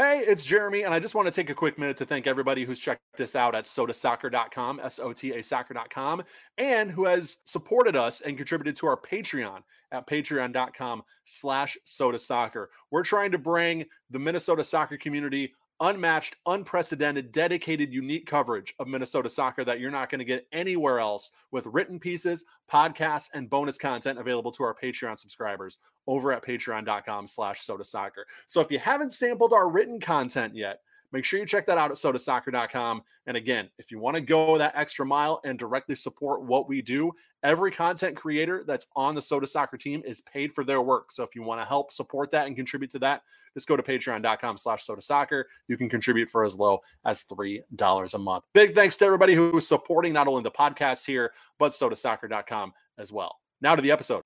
[0.00, 2.64] Hey, it's Jeremy, and I just want to take a quick minute to thank everybody
[2.64, 6.22] who's checked this out at sotasoccer.com, S O T A soccer.com,
[6.56, 9.60] and who has supported us and contributed to our Patreon
[9.92, 12.68] at patreon.com slash sotasoccer.
[12.90, 19.28] We're trying to bring the Minnesota soccer community unmatched, unprecedented, dedicated, unique coverage of Minnesota
[19.28, 23.78] soccer that you're not going to get anywhere else with written pieces, podcasts, and bonus
[23.78, 28.26] content available to our Patreon subscribers over at patreon.com slash sota soccer.
[28.46, 30.80] So if you haven't sampled our written content yet,
[31.12, 33.02] Make sure you check that out at sotasoccer.com.
[33.26, 36.82] And again, if you want to go that extra mile and directly support what we
[36.82, 41.12] do, every content creator that's on the Sota Soccer team is paid for their work.
[41.12, 43.22] So if you want to help support that and contribute to that,
[43.54, 45.48] just go to patreon.com slash sota soccer.
[45.68, 48.44] You can contribute for as low as $3 a month.
[48.54, 53.12] Big thanks to everybody who is supporting not only the podcast here, but sotasoccer.com as
[53.12, 53.36] well.
[53.60, 54.22] Now to the episode.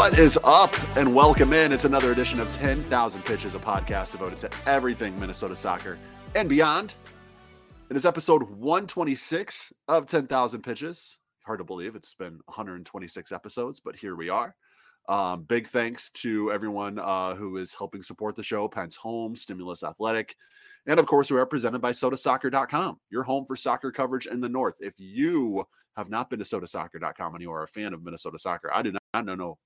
[0.00, 0.74] What is up?
[0.96, 1.72] And welcome in.
[1.72, 5.98] It's another edition of 10,000 Pitches, a podcast devoted to everything Minnesota soccer
[6.34, 6.94] and beyond.
[7.90, 11.18] It is episode 126 of 10,000 Pitches.
[11.44, 14.56] Hard to believe it's been 126 episodes, but here we are.
[15.06, 19.82] Um, big thanks to everyone uh, who is helping support the show Pentz Home, Stimulus
[19.82, 20.34] Athletic,
[20.86, 24.78] and of course, we're represented by sotasoccer.com, your home for soccer coverage in the North.
[24.80, 28.70] If you have not been to sotasoccer.com and you are a fan of Minnesota soccer,
[28.72, 29.58] I do not know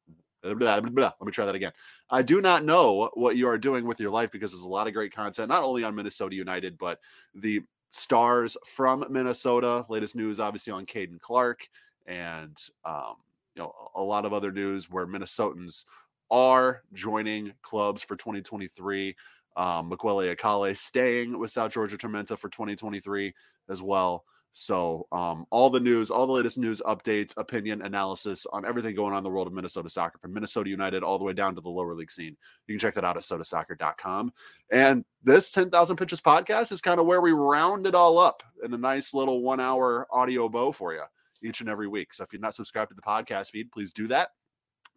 [0.44, 1.12] Blah, blah, blah.
[1.18, 1.72] Let me try that again.
[2.10, 4.86] I do not know what you are doing with your life because there's a lot
[4.86, 7.00] of great content, not only on Minnesota United, but
[7.34, 9.86] the stars from Minnesota.
[9.88, 11.66] Latest news, obviously, on Caden Clark,
[12.06, 13.14] and um,
[13.54, 15.84] you know a lot of other news where Minnesotans
[16.30, 19.16] are joining clubs for 2023.
[19.56, 23.32] Um, Mukwelle Akale staying with South Georgia Tormenta for 2023
[23.68, 24.24] as well.
[24.56, 29.10] So, um, all the news, all the latest news updates, opinion, analysis on everything going
[29.10, 31.60] on in the world of Minnesota soccer, from Minnesota United all the way down to
[31.60, 32.36] the lower league scene.
[32.68, 34.32] You can check that out at sotasoccer.com.
[34.70, 38.72] And this 10,000 Pitches podcast is kind of where we round it all up in
[38.72, 41.02] a nice little one hour audio bow for you
[41.42, 42.14] each and every week.
[42.14, 44.28] So, if you're not subscribed to the podcast feed, please do that.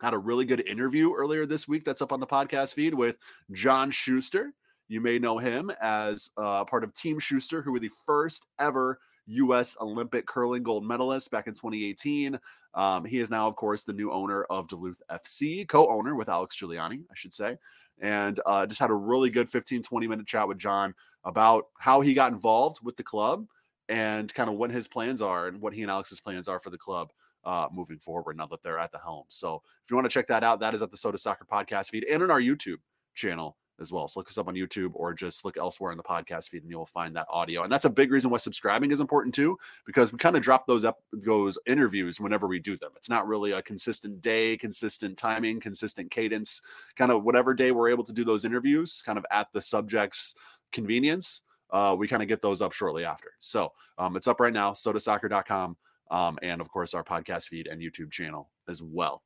[0.04, 3.18] Had a really good interview earlier this week that's up on the podcast feed with
[3.52, 4.54] John Schuster.
[4.88, 9.00] You may know him as uh, part of Team Schuster, who were the first ever
[9.28, 9.78] U.S.
[9.82, 12.40] Olympic curling gold medalist back in 2018.
[12.74, 16.30] Um, he is now, of course, the new owner of Duluth FC, co owner with
[16.30, 17.58] Alex Giuliani, I should say.
[18.00, 20.94] And uh, just had a really good 15, 20 minute chat with John
[21.24, 23.48] about how he got involved with the club
[23.90, 26.70] and kind of what his plans are and what he and Alex's plans are for
[26.70, 27.12] the club.
[27.44, 29.24] Uh, moving forward now that they're at the helm.
[29.30, 31.92] So if you want to check that out, that is at the Sota Soccer podcast
[31.92, 32.80] feed and on our YouTube
[33.16, 34.08] channel as well.
[34.08, 36.72] So look us up on YouTube or just look elsewhere in the podcast feed and
[36.72, 37.64] you'll find that audio.
[37.64, 40.68] And that's a big reason why subscribing is important too, because we kind of drop
[40.68, 42.92] those up those interviews whenever we do them.
[42.96, 46.62] It's not really a consistent day, consistent timing, consistent cadence,
[46.96, 50.36] kind of whatever day we're able to do those interviews, kind of at the subject's
[50.72, 51.42] convenience.
[51.70, 53.32] Uh, we kind of get those up shortly after.
[53.40, 55.78] So um, it's up right now, sotasoccer.com,
[56.10, 59.24] Um, and of course, our podcast feed and YouTube channel as well.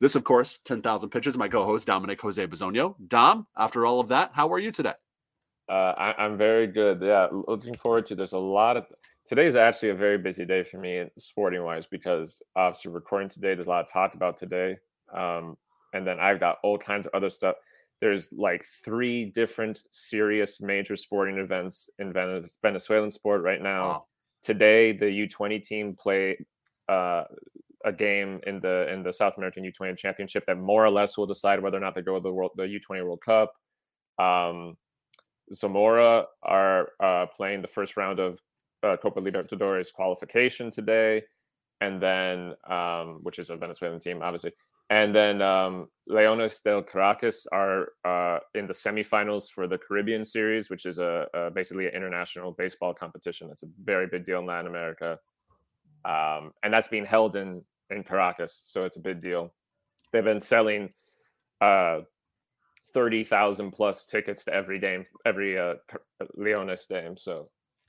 [0.00, 1.36] This, of course, 10,000 pitches.
[1.36, 2.94] My co host, Dominic Jose Bazonio.
[3.08, 4.94] Dom, after all of that, how are you today?
[5.68, 7.02] Uh, I, am very good.
[7.02, 8.14] Yeah, looking forward to.
[8.14, 8.86] There's a lot of.
[9.26, 13.54] Today is actually a very busy day for me, sporting wise, because obviously recording today.
[13.54, 14.76] There's a lot talked about today,
[15.12, 15.56] um,
[15.92, 17.56] and then I've got all kinds of other stuff.
[18.00, 23.82] There's like three different serious major sporting events in Venezuelan sport right now.
[23.82, 24.04] Wow.
[24.42, 26.38] Today, the U20 team play
[26.88, 27.24] uh,
[27.84, 31.26] a game in the in the South American U20 Championship that more or less will
[31.26, 33.52] decide whether or not they go to the world the U20 World Cup.
[34.18, 34.76] Um,
[35.52, 38.38] Zamora are uh, playing the first round of
[38.82, 41.22] uh, Copa Libertadores qualification today,
[41.80, 44.52] and then um, which is a Venezuelan team, obviously.
[44.90, 50.70] And then um, Leones del Caracas are uh, in the semifinals for the Caribbean Series,
[50.70, 53.50] which is a, a basically an international baseball competition.
[53.50, 55.18] It's a very big deal in Latin America
[56.04, 59.52] um, and that's being held in in Caracas, so it's a big deal.
[60.12, 60.90] They've been selling
[61.60, 62.00] uh,
[62.92, 65.74] thirty thousand plus tickets to every game, every uh,
[66.36, 67.16] Leones game.
[67.16, 67.46] So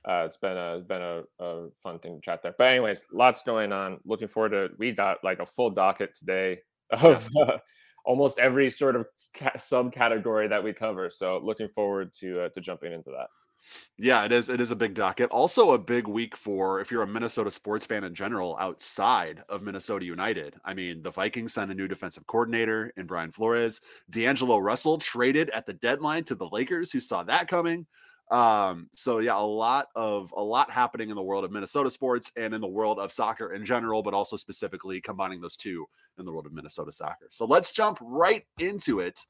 [0.08, 2.54] uh, it's been a been a, a, fun thing to chat there.
[2.56, 3.98] But anyways, lots going on.
[4.04, 6.60] Looking forward to we got like a full docket today
[6.90, 7.58] of uh,
[8.04, 9.06] almost every sort of
[9.36, 11.10] ca- subcategory that we cover.
[11.10, 13.28] So looking forward to uh, to jumping into that.
[13.98, 14.48] Yeah, it is.
[14.48, 15.30] It is a big docket.
[15.30, 19.62] Also, a big week for if you're a Minnesota sports fan in general outside of
[19.62, 20.56] Minnesota United.
[20.64, 23.80] I mean, the Vikings signed a new defensive coordinator in Brian Flores.
[24.08, 26.90] D'Angelo Russell traded at the deadline to the Lakers.
[26.92, 27.86] Who saw that coming?
[28.30, 32.30] Um, so yeah, a lot of a lot happening in the world of Minnesota sports
[32.36, 35.84] and in the world of soccer in general, but also specifically combining those two
[36.18, 37.26] in the world of Minnesota soccer.
[37.30, 39.26] So let's jump right into it.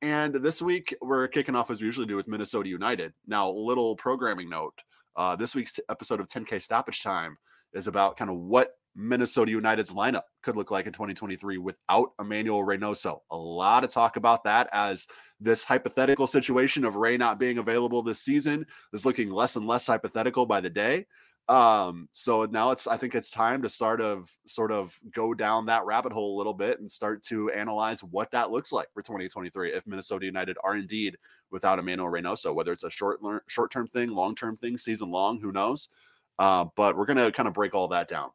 [0.00, 3.12] And this week we're kicking off as we usually do with Minnesota United.
[3.26, 4.74] Now, little programming note:
[5.16, 7.36] uh, this week's episode of 10K Stoppage Time
[7.74, 12.64] is about kind of what Minnesota United's lineup could look like in 2023 without Emmanuel
[12.64, 13.20] Reynoso.
[13.30, 15.06] A lot of talk about that as
[15.40, 19.86] this hypothetical situation of Ray not being available this season is looking less and less
[19.86, 21.06] hypothetical by the day.
[21.48, 25.66] Um, so now it's I think it's time to start of sort of go down
[25.66, 29.02] that rabbit hole a little bit and start to analyze what that looks like for
[29.02, 31.16] 2023 if Minnesota United are indeed
[31.50, 35.40] without Emmanuel Reynoso, whether it's a short short term thing, long term thing, season long,
[35.40, 35.88] who knows?
[36.38, 38.28] Uh, but we're gonna kind of break all that down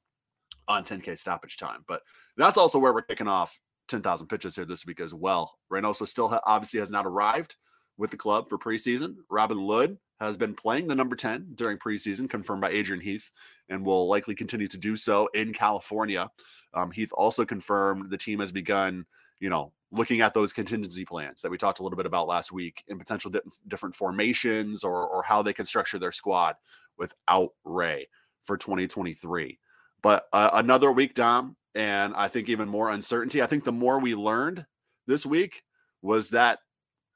[0.67, 1.83] on 10K stoppage time.
[1.87, 2.01] But
[2.35, 5.59] that's also where we're kicking off 10,000 pitches here this week as well.
[5.71, 7.57] Reynoso still ha- obviously has not arrived
[7.97, 9.15] with the club for preseason.
[9.29, 13.31] Robin Lod has been playing the number 10 during preseason, confirmed by Adrian Heath,
[13.69, 16.29] and will likely continue to do so in California.
[16.73, 19.05] Um, Heath also confirmed the team has begun,
[19.39, 22.51] you know, looking at those contingency plans that we talked a little bit about last
[22.51, 26.55] week in potential di- different formations or, or how they can structure their squad
[26.97, 28.07] without Ray
[28.45, 29.59] for 2023.
[30.01, 33.41] But uh, another week, Dom, and I think even more uncertainty.
[33.41, 34.65] I think the more we learned
[35.07, 35.63] this week
[36.01, 36.59] was that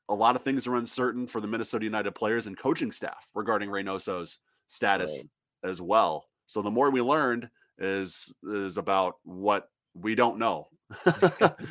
[0.10, 3.70] a lot of things are uncertain for the Minnesota United players and coaching staff regarding
[3.70, 5.24] Reynoso's status
[5.64, 5.70] right.
[5.70, 6.26] as well.
[6.46, 10.68] So the more we learned is is about what we don't know.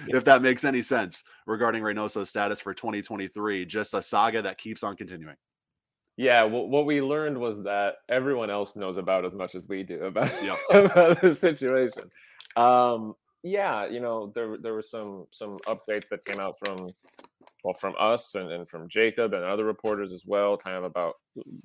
[0.09, 4.83] if that makes any sense regarding Reynoso's status for 2023, just a saga that keeps
[4.83, 5.37] on continuing.
[6.19, 9.83] Yeah, well, what we learned was that everyone else knows about as much as we
[9.83, 10.59] do about, yep.
[10.73, 12.11] about the situation.
[12.57, 16.89] Um, yeah, you know, there there were some some updates that came out from
[17.67, 21.15] well from us and, and from Jacob and other reporters as well, kind of about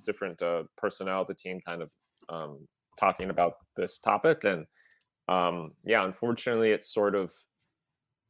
[0.03, 1.89] different uh, personnel the team, kind of
[2.30, 2.68] um,
[3.00, 4.44] talking about this topic.
[4.44, 4.65] And
[5.30, 7.31] um, yeah, unfortunately, it's sort of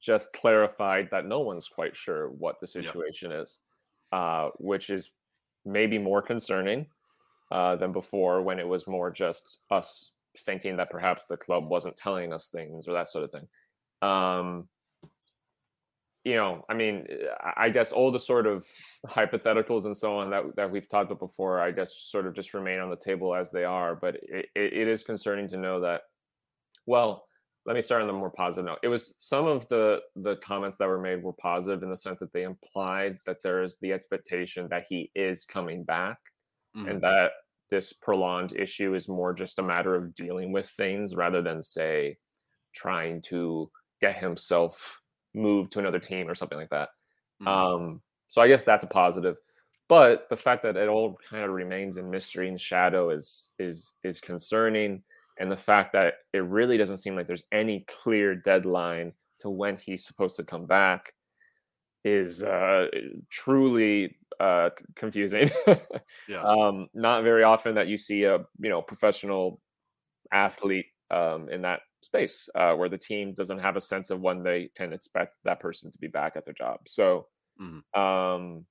[0.02, 3.44] just clarified that no one's quite sure what the situation yep.
[3.44, 3.60] is,
[4.12, 5.12] uh, which is
[5.64, 6.88] maybe more concerning
[7.52, 10.12] uh, than before when it was more just us
[10.46, 13.48] thinking that perhaps the club wasn't telling us things or that sort of thing.
[14.02, 14.68] Um,
[16.24, 17.08] you know, I mean,
[17.58, 18.66] I guess all the sort of
[19.08, 22.54] hypotheticals and so on that, that we've talked about before, I guess sort of just
[22.54, 23.96] remain on the table as they are.
[23.96, 26.02] But it, it is concerning to know that,
[26.86, 27.26] well,
[27.66, 28.80] let me start on the more positive note.
[28.84, 32.20] It was some of the the comments that were made were positive in the sense
[32.20, 36.18] that they implied that there is the expectation that he is coming back
[36.76, 36.88] mm-hmm.
[36.88, 37.32] and that
[37.70, 42.18] this prolonged issue is more just a matter of dealing with things rather than say
[42.74, 43.70] trying to
[44.02, 45.01] get himself
[45.34, 46.90] moved to another team or something like that.
[47.42, 47.48] Mm-hmm.
[47.48, 49.38] Um, so I guess that's a positive.
[49.90, 53.92] But the fact that it all kind of remains in mystery and shadow is is
[54.04, 55.04] is concerning
[55.42, 59.76] and the fact that it really doesn't seem like there's any clear deadline to when
[59.76, 61.14] he's supposed to come back
[62.04, 62.88] is uh,
[63.30, 65.50] truly uh, confusing.
[66.28, 66.46] yes.
[66.46, 69.60] um, not very often that you see a you know professional
[70.32, 74.44] athlete um, in that space uh, where the team doesn't have a sense of when
[74.44, 76.80] they can expect that person to be back at their job.
[76.88, 77.28] So
[77.62, 78.00] mm-hmm.
[78.00, 78.66] um,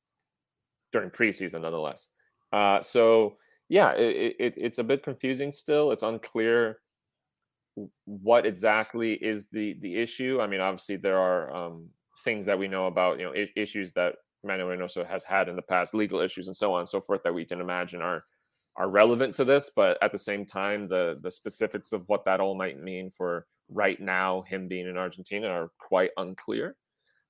[0.92, 2.08] during preseason, nonetheless.
[2.52, 3.36] Uh, so
[3.68, 5.92] yeah, it, it, it's a bit confusing still.
[5.92, 6.78] It's unclear
[8.04, 10.40] what exactly is the the issue.
[10.40, 11.88] I mean, obviously there are um,
[12.24, 15.56] things that we know about, you know, I- issues that Manuel Reynoso has had in
[15.56, 18.24] the past, legal issues and so on and so forth that we can imagine are
[18.76, 19.70] are relevant to this.
[19.74, 23.46] But at the same time, the the specifics of what that all might mean for
[23.68, 26.76] right now him being in Argentina are quite unclear.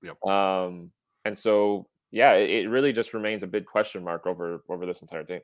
[0.02, 0.24] Yep.
[0.26, 0.90] Um,
[1.24, 5.02] and so yeah, it, it really just remains a big question mark over over this
[5.02, 5.40] entire thing.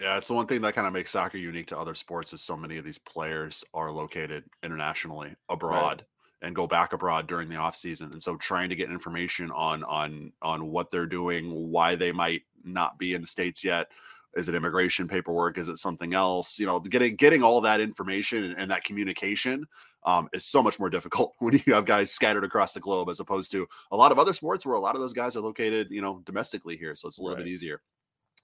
[0.00, 2.42] Yeah, it's the one thing that kind of makes soccer unique to other sports is
[2.42, 6.46] so many of these players are located internationally abroad right.
[6.46, 8.10] and go back abroad during the off season.
[8.12, 12.42] And so trying to get information on on on what they're doing, why they might
[12.64, 13.88] not be in the states yet,
[14.36, 18.44] is it immigration paperwork is it something else you know getting getting all that information
[18.44, 19.64] and, and that communication
[20.04, 23.20] um, is so much more difficult when you have guys scattered across the globe as
[23.20, 25.88] opposed to a lot of other sports where a lot of those guys are located
[25.90, 27.44] you know domestically here so it's a little right.
[27.44, 27.80] bit easier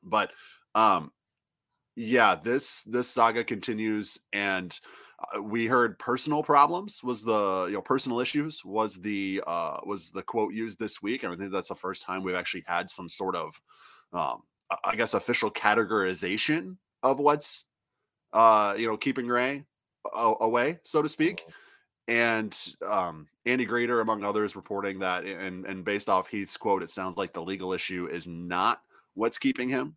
[0.03, 0.31] but
[0.75, 1.11] um
[1.99, 4.79] yeah, this this saga continues, and
[5.35, 10.11] uh, we heard personal problems was the you know personal issues was the uh was
[10.11, 11.25] the quote used this week.
[11.25, 13.61] I think that's the first time we've actually had some sort of
[14.13, 14.43] um
[14.85, 17.65] I guess, official categorization of what's,
[18.33, 19.65] uh, you know, keeping Ray
[20.15, 21.41] away, so to speak.
[21.41, 21.51] Mm-hmm.
[22.09, 26.89] And um, Andy Greder, among others, reporting that, and and based off Heath's quote, it
[26.89, 28.81] sounds like the legal issue is not
[29.13, 29.97] what's keeping him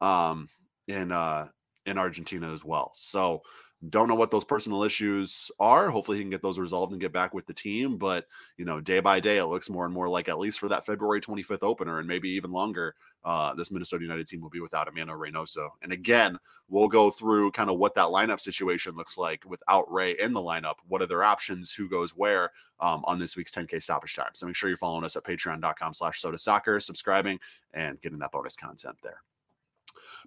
[0.00, 0.48] um,
[0.88, 1.46] in uh,
[1.86, 2.90] in Argentina as well.
[2.94, 3.42] So
[3.90, 5.90] don't know what those personal issues are.
[5.90, 7.98] Hopefully, he can get those resolved and get back with the team.
[7.98, 10.68] But you know, day by day, it looks more and more like at least for
[10.68, 12.94] that February 25th opener, and maybe even longer,
[13.26, 15.70] uh, this Minnesota United team will be without Emmanuel Reynoso.
[15.82, 20.16] And again, we'll go through kind of what that lineup situation looks like without Ray
[20.20, 20.76] in the lineup.
[20.86, 21.72] What are their options?
[21.72, 24.30] Who goes where um, on this week's 10K stoppage time?
[24.34, 27.40] So make sure you're following us at Patreon.com/slash Sota Soccer, subscribing,
[27.74, 29.20] and getting that bonus content there.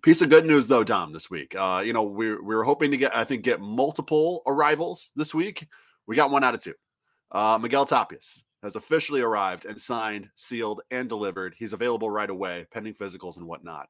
[0.03, 1.55] Piece of good news though, Dom, this week.
[1.55, 5.33] Uh, you know, we we were hoping to get, I think, get multiple arrivals this
[5.33, 5.65] week.
[6.05, 6.73] We got one out of two.
[7.31, 11.55] Uh, Miguel Tapias has officially arrived and signed, sealed, and delivered.
[11.57, 13.89] He's available right away, pending physicals and whatnot,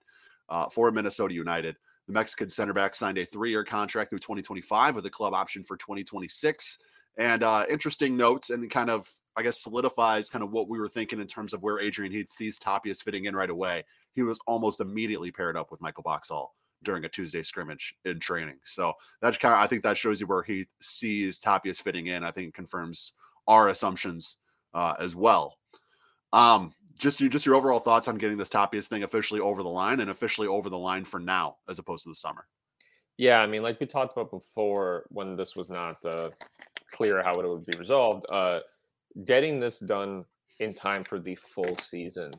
[0.50, 1.76] uh, for Minnesota United.
[2.08, 5.78] The Mexican center back signed a three-year contract through 2025 with a club option for
[5.78, 6.80] 2026.
[7.18, 10.90] And uh, interesting notes and kind of I guess solidifies kind of what we were
[10.90, 13.86] thinking in terms of where Adrian Heath sees Tapias fitting in right away.
[14.14, 18.58] He was almost immediately paired up with Michael Boxall during a Tuesday scrimmage in training.
[18.64, 22.24] So that's kind of I think that shows you where he sees Tapias fitting in.
[22.24, 23.14] I think confirms
[23.48, 24.38] our assumptions
[24.74, 25.58] uh, as well.
[26.34, 29.70] Um, just you, just your overall thoughts on getting this Tapias thing officially over the
[29.70, 32.46] line and officially over the line for now, as opposed to the summer.
[33.18, 36.30] Yeah, I mean, like we talked about before, when this was not uh,
[36.92, 38.26] clear how it would be resolved.
[38.32, 38.60] Uh,
[39.26, 40.26] getting this done
[40.60, 42.32] in time for the full season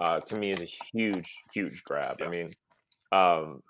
[0.00, 2.16] uh, to me is a huge, huge grab.
[2.20, 2.26] Yeah.
[2.26, 2.50] I mean,
[3.12, 3.62] um,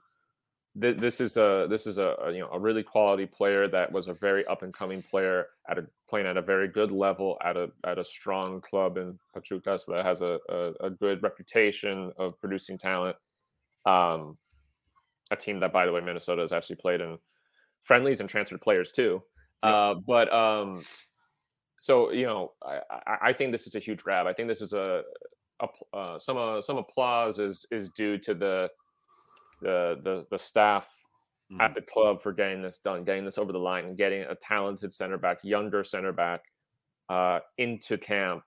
[0.81, 3.91] th- this is a this is a, a, you know a really quality player that
[3.91, 7.39] was a very up and coming player at a playing at a very good level
[7.45, 11.23] at a at a strong club in Pachuca, so that has a, a, a good
[11.23, 13.17] reputation of producing talent.
[13.85, 14.37] Um,
[15.31, 17.19] a team that, by the way, Minnesota has actually played in
[17.83, 19.23] friendlies and transferred players too.
[19.63, 20.85] Uh, but um,
[21.77, 22.81] so you know, I,
[23.23, 24.27] I think this is a huge grab.
[24.27, 25.03] I think this is a,
[25.61, 28.71] a uh, some uh, some applause is is due to the
[29.61, 30.89] the the, the staff
[31.51, 31.61] mm-hmm.
[31.61, 34.35] at the club for getting this done, getting this over the line, and getting a
[34.35, 36.43] talented center back, younger center back,
[37.09, 38.43] uh, into camp.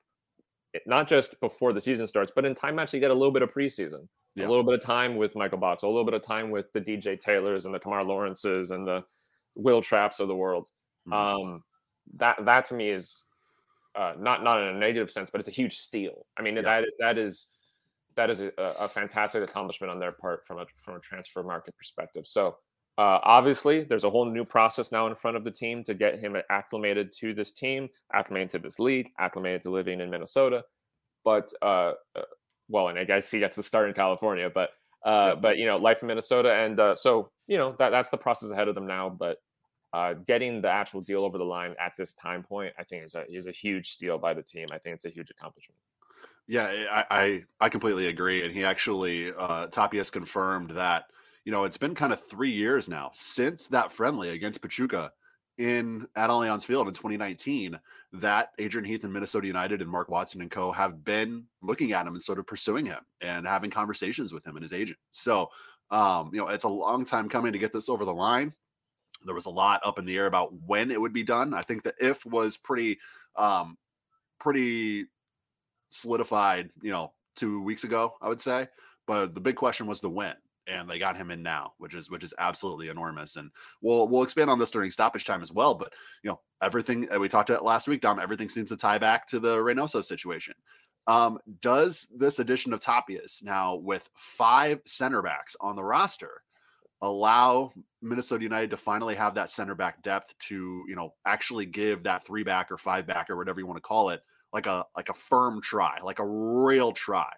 [0.85, 3.51] Not just before the season starts, but in time actually get a little bit of
[3.51, 4.45] preseason, yeah.
[4.45, 6.81] a little bit of time with Michael Box, a little bit of time with the
[6.81, 9.03] DJ Taylors and the Kemar Lawrences and the
[9.55, 10.69] Wil Trapps of the world.
[11.07, 11.13] Mm-hmm.
[11.13, 11.63] Um,
[12.17, 13.25] that that to me is
[13.95, 16.25] uh, not not in a negative sense, but it's a huge steal.
[16.37, 16.61] I mean yeah.
[16.61, 17.47] that that is
[18.15, 21.75] that is a, a, fantastic accomplishment on their part from a from a transfer market
[21.77, 22.25] perspective.
[22.27, 22.57] So
[22.97, 26.19] uh, obviously, there's a whole new process now in front of the team to get
[26.19, 30.63] him acclimated to this team, acclimated to this league, acclimated to living in Minnesota.
[31.23, 32.23] But uh, uh
[32.67, 34.69] well, and I guess he gets to start in California, but
[35.05, 38.17] uh, but you know, life in Minnesota, and uh, so you know that that's the
[38.17, 39.09] process ahead of them now.
[39.09, 39.37] But
[39.93, 43.15] uh, getting the actual deal over the line at this time point, I think is
[43.15, 44.67] a is a huge steal by the team.
[44.71, 45.77] I think it's a huge accomplishment.
[46.49, 51.05] Yeah, I I, I completely agree, and he actually uh, Tapias confirmed that
[51.45, 55.11] you know it's been kind of three years now since that friendly against Pachuca
[55.59, 57.79] in at Allianz Field in 2019
[58.13, 62.07] that Adrian Heath and Minnesota United and Mark Watson and co have been looking at
[62.07, 64.99] him and sort of pursuing him and having conversations with him and his agent.
[65.11, 65.49] So,
[65.91, 68.53] um, you know, it's a long time coming to get this over the line
[69.25, 71.53] there was a lot up in the air about when it would be done.
[71.53, 72.99] I think the if was pretty
[73.37, 73.77] um
[74.39, 75.07] pretty
[75.89, 78.67] solidified, you know, 2 weeks ago, I would say.
[79.07, 80.35] But the big question was the when
[80.69, 83.35] and they got him in now, which is which is absolutely enormous.
[83.35, 83.49] And
[83.81, 85.73] we'll we'll expand on this during stoppage time as well.
[85.73, 85.93] But
[86.23, 89.39] you know, everything we talked about last week, Dom, everything seems to tie back to
[89.39, 90.53] the Reynoso situation.
[91.07, 96.43] Um, does this addition of Tapias now with five center backs on the roster
[97.01, 102.03] allow Minnesota United to finally have that center back depth to, you know, actually give
[102.03, 104.21] that three back or five back or whatever you want to call it,
[104.53, 107.31] like a like a firm try, like a real try.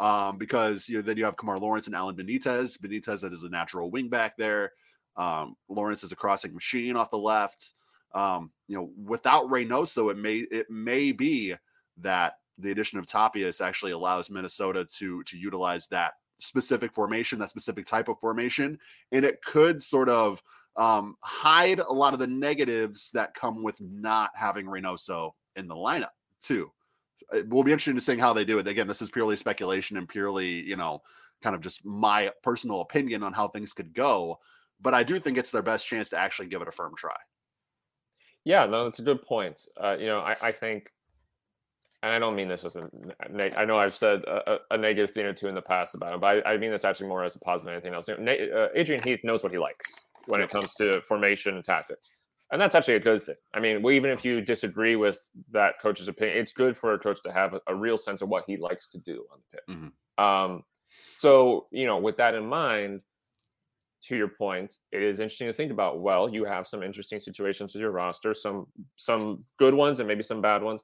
[0.00, 2.78] Um, because you know, then you have Kemar Lawrence and Alan Benitez.
[2.78, 4.72] Benitez is a natural wing back there.
[5.16, 7.74] Um, Lawrence is a crossing machine off the left.
[8.12, 11.54] Um, you know, without Reynoso, it may it may be
[11.98, 17.50] that the addition of Tapias actually allows Minnesota to to utilize that specific formation, that
[17.50, 18.78] specific type of formation,
[19.12, 20.42] and it could sort of
[20.76, 25.74] um, hide a lot of the negatives that come with not having Reynoso in the
[25.74, 26.08] lineup
[26.44, 26.70] too.
[27.32, 28.68] It will be interesting to see how they do it.
[28.68, 31.02] Again, this is purely speculation and purely, you know,
[31.42, 34.38] kind of just my personal opinion on how things could go.
[34.80, 37.16] But I do think it's their best chance to actually give it a firm try.
[38.44, 39.66] Yeah, no, that's a good point.
[39.80, 40.90] Uh, you know, I, I think
[42.04, 42.90] and I don't mean this as a,
[43.58, 46.20] I know I've said a, a, negative thing or two in the past about him,
[46.20, 48.10] but I, I mean this actually more as a positive than anything else.
[48.10, 52.10] Uh, Adrian Heath knows what he likes when it comes to formation and tactics.
[52.52, 53.36] And that's actually a good thing.
[53.54, 55.18] I mean, well, even if you disagree with
[55.52, 58.28] that coach's opinion, it's good for a coach to have a, a real sense of
[58.28, 59.76] what he likes to do on the pitch.
[59.76, 60.24] Mm-hmm.
[60.24, 60.62] Um,
[61.16, 63.00] so, you know, with that in mind,
[64.04, 66.00] to your point, it is interesting to think about.
[66.00, 70.22] Well, you have some interesting situations with your roster, some some good ones and maybe
[70.22, 70.82] some bad ones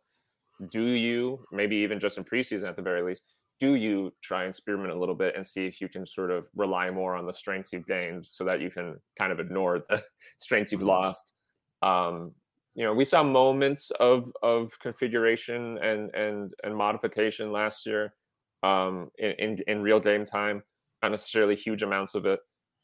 [0.69, 3.23] do you maybe even just in preseason at the very least
[3.61, 6.49] do you try and experiment a little bit and see if you can sort of
[6.55, 10.03] rely more on the strengths you've gained so that you can kind of ignore the
[10.39, 10.89] strengths you've mm-hmm.
[10.89, 11.35] lost
[11.83, 12.33] um,
[12.75, 18.15] you know we saw moments of of configuration and and and modification last year
[18.63, 20.63] um, in, in, in real game time
[21.03, 22.41] not necessarily huge amounts of it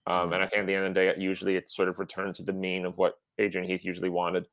[0.07, 0.43] um, and mm-hmm.
[0.43, 2.53] i think at the end of the day usually it sort of returned to the
[2.53, 4.47] mean of what adrian heath usually wanted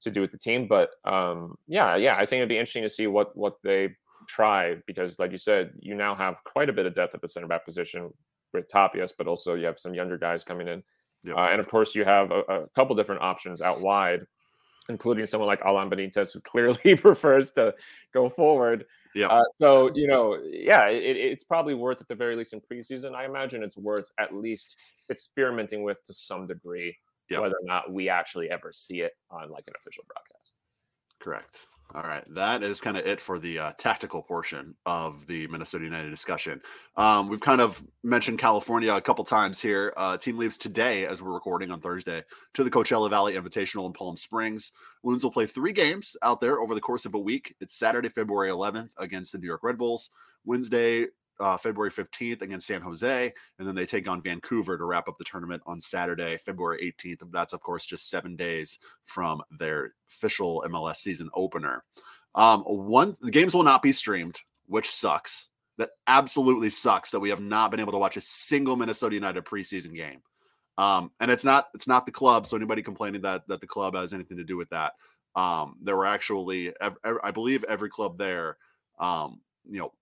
[0.00, 0.66] to do with the team.
[0.66, 3.90] But um, yeah, yeah, I think it'd be interesting to see what what they
[4.26, 7.28] try because, like you said, you now have quite a bit of depth at the
[7.28, 8.12] center back position
[8.52, 10.82] with Tapias, but also you have some younger guys coming in,
[11.24, 11.36] yep.
[11.36, 14.26] uh, and of course you have a, a, couple different options out wide,
[14.88, 17.74] including someone like Alan Benitez who clearly prefers to
[18.12, 18.84] go forward.
[19.14, 19.28] Yeah.
[19.28, 23.14] Uh, so you know, yeah, it, it's probably worth at the very least in preseason.
[23.14, 24.76] I imagine it's worth at least
[25.10, 26.96] experimenting with to some degree
[27.28, 27.40] yep.
[27.40, 30.54] whether or not we actually ever see it on like an official broadcast.
[31.18, 31.66] Correct.
[31.92, 35.82] All right, that is kind of it for the uh, tactical portion of the Minnesota
[35.84, 36.60] United discussion.
[36.96, 39.92] Um, we've kind of mentioned California a couple times here.
[39.96, 42.22] Uh, team leaves today, as we're recording on Thursday,
[42.54, 44.70] to the Coachella Valley Invitational in Palm Springs.
[45.02, 47.56] Loons will play three games out there over the course of a week.
[47.60, 50.10] It's Saturday, February 11th against the New York Red Bulls.
[50.44, 51.06] Wednesday,
[51.40, 55.18] uh, February 15th against San Jose, and then they take on Vancouver to wrap up
[55.18, 57.22] the tournament on Saturday, February 18th.
[57.32, 61.84] That's, of course, just seven days from their official MLS season opener.
[62.34, 65.48] Um, one, the games will not be streamed, which sucks.
[65.78, 69.44] That absolutely sucks that we have not been able to watch a single Minnesota United
[69.44, 70.20] preseason game.
[70.78, 72.46] Um, and it's not it's not the club.
[72.46, 74.92] So anybody complaining that that the club has anything to do with that,
[75.36, 76.72] um, there were actually
[77.04, 78.56] I believe every club there,
[78.98, 79.92] um, you know,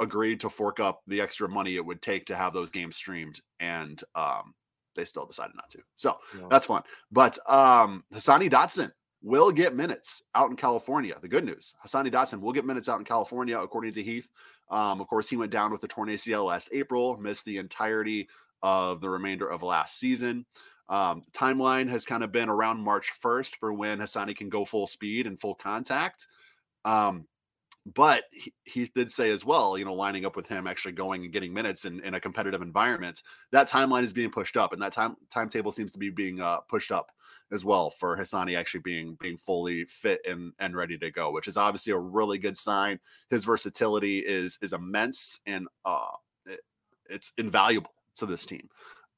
[0.00, 3.40] agreed to fork up the extra money it would take to have those games streamed
[3.60, 4.54] and um,
[4.94, 5.78] they still decided not to.
[5.94, 6.46] So yeah.
[6.50, 6.82] that's fun.
[7.10, 8.92] But um, hassani dotson
[9.22, 11.74] will get minutes out in california the good news.
[11.84, 14.30] Hassani dotson will get minutes out in california according to heath.
[14.70, 18.28] Um, of course he went down with the torn acl last april missed the entirety
[18.62, 20.44] of the remainder of last season.
[20.88, 24.86] Um, timeline has kind of been around march 1st for when hassani can go full
[24.86, 26.26] speed and full contact.
[26.84, 27.26] Um,
[27.94, 31.22] but he, he, did say as well, you know, lining up with him actually going
[31.22, 33.22] and getting minutes in, in a competitive environment,
[33.52, 36.58] that timeline is being pushed up, and that time timetable seems to be being uh,
[36.68, 37.12] pushed up
[37.52, 41.46] as well for Hassani actually being being fully fit and and ready to go, which
[41.46, 42.98] is obviously a really good sign.
[43.30, 46.08] His versatility is is immense and uh,
[46.46, 46.60] it,
[47.08, 48.68] it's invaluable to this team.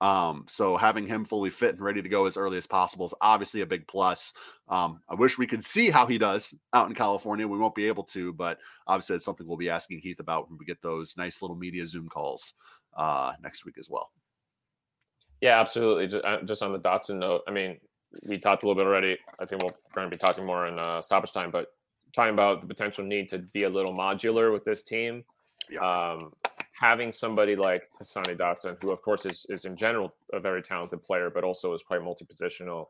[0.00, 3.14] Um, so having him fully fit and ready to go as early as possible is
[3.20, 4.32] obviously a big plus.
[4.68, 7.48] Um, I wish we could see how he does out in California.
[7.48, 10.58] We won't be able to, but obviously it's something we'll be asking Heath about when
[10.58, 12.54] we get those nice little media Zoom calls
[12.96, 14.12] uh, next week as well.
[15.40, 16.06] Yeah, absolutely.
[16.08, 17.78] Just, uh, just on the Dotson note, I mean,
[18.24, 19.18] we talked a little bit already.
[19.38, 21.68] I think we're going to be talking more in uh, stoppage time, but
[22.12, 25.24] talking about the potential need to be a little modular with this team.
[25.70, 25.80] Yeah.
[25.80, 26.32] Um,
[26.78, 31.02] having somebody like Hassani Dotson, who of course is, is in general a very talented
[31.02, 32.86] player, but also is quite multi-positional,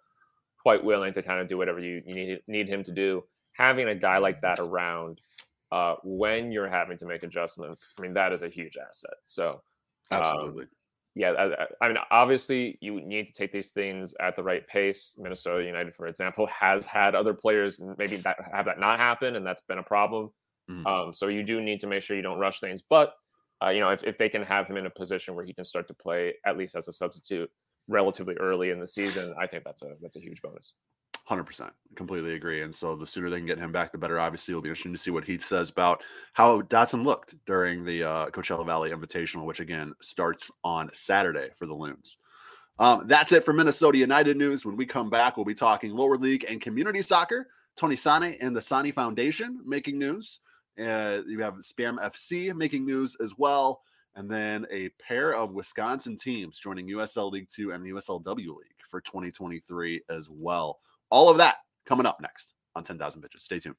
[0.60, 3.24] quite willing to kind of do whatever you, you need need him to do.
[3.52, 5.20] Having a guy like that around
[5.72, 9.16] uh, when you're having to make adjustments, I mean that is a huge asset.
[9.24, 9.62] So
[10.10, 10.64] um, absolutely.
[10.64, 10.70] Um,
[11.14, 15.16] yeah, I, I, mean, obviously, you need to take these things at the right pace.
[15.18, 19.44] Minnesota United, for example, has had other players maybe that have that not happen, and
[19.44, 20.30] that's been a problem.
[20.70, 20.86] Mm-hmm.
[20.86, 22.84] Um, so you do need to make sure you don't rush things.
[22.88, 23.14] But
[23.62, 25.64] uh, you know, if, if they can have him in a position where he can
[25.64, 27.50] start to play at least as a substitute
[27.88, 30.72] relatively early in the season, I think that's a that's a huge bonus.
[31.24, 32.62] Hundred percent, completely agree.
[32.62, 34.18] And so the sooner they can get him back, the better.
[34.18, 38.02] Obviously, it'll be interesting to see what Heath says about how Dotson looked during the
[38.02, 42.16] uh, Coachella Valley Invitational, which again starts on Saturday for the Loons.
[42.78, 44.64] Um, that's it for Minnesota United news.
[44.64, 47.48] When we come back, we'll be talking lower league and community soccer.
[47.76, 50.40] Tony Sanneh and the Sanneh Foundation making news.
[50.78, 53.82] Uh, you have Spam FC making news as well.
[54.14, 58.78] And then a pair of Wisconsin teams joining USL League Two and the USLW League
[58.90, 60.80] for 2023 as well.
[61.10, 63.44] All of that coming up next on 10,000 Pitches.
[63.44, 63.76] Stay tuned.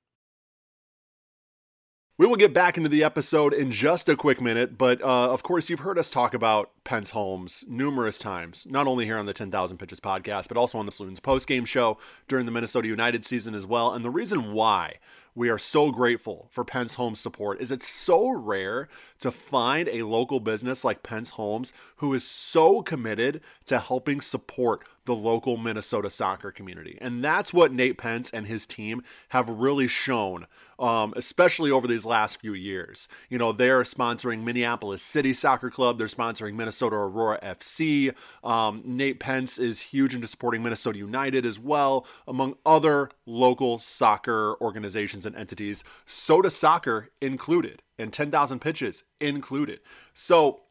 [2.19, 5.41] We will get back into the episode in just a quick minute, but uh, of
[5.41, 9.31] course, you've heard us talk about Pentz Homes numerous times, not only here on the
[9.31, 13.23] 10,000 Pitches podcast, but also on the Loons post game show during the Minnesota United
[13.23, 13.93] season as well.
[13.93, 14.95] And the reason why
[15.39, 17.61] we are so grateful for Pentz Homes support.
[17.61, 22.81] Is it's so rare to find a local business like Pentz Homes who is so
[22.81, 26.97] committed to helping support the local Minnesota soccer community.
[27.01, 32.05] And that's what Nate Pentz and his team have really shown, um, especially over these
[32.05, 33.07] last few years.
[33.29, 38.13] You know, they're sponsoring Minneapolis City Soccer Club, they're sponsoring Minnesota Aurora FC.
[38.43, 44.55] Um, Nate Pentz is huge into supporting Minnesota United as well, among other local soccer
[44.61, 49.79] organizations and entities, Sota Soccer included, and 10,000 pitches included.
[50.13, 50.61] So,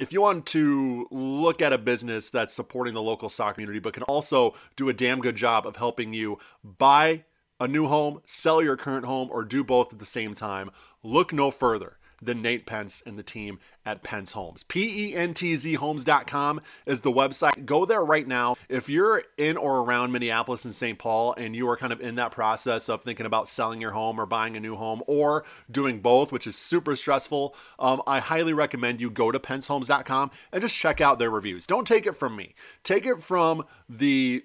[0.00, 3.92] if you want to look at a business that's supporting the local soccer community, but
[3.92, 7.24] can also do a damn good job of helping you buy
[7.60, 10.70] a new home, sell your current home, or do both at the same time,
[11.02, 14.62] look no further than Nate Pentz and the team at Pentz Homes.
[14.64, 17.64] P E N T Z homes.com is the website.
[17.64, 18.56] Go there right now.
[18.68, 20.98] If you're in or around Minneapolis and St.
[20.98, 24.20] Paul and you are kind of in that process of thinking about selling your home
[24.20, 28.52] or buying a new home or doing both, which is super stressful, um, I highly
[28.52, 31.66] recommend you go to pentzhomes.com and just check out their reviews.
[31.66, 32.54] Don't take it from me,
[32.84, 34.44] take it from the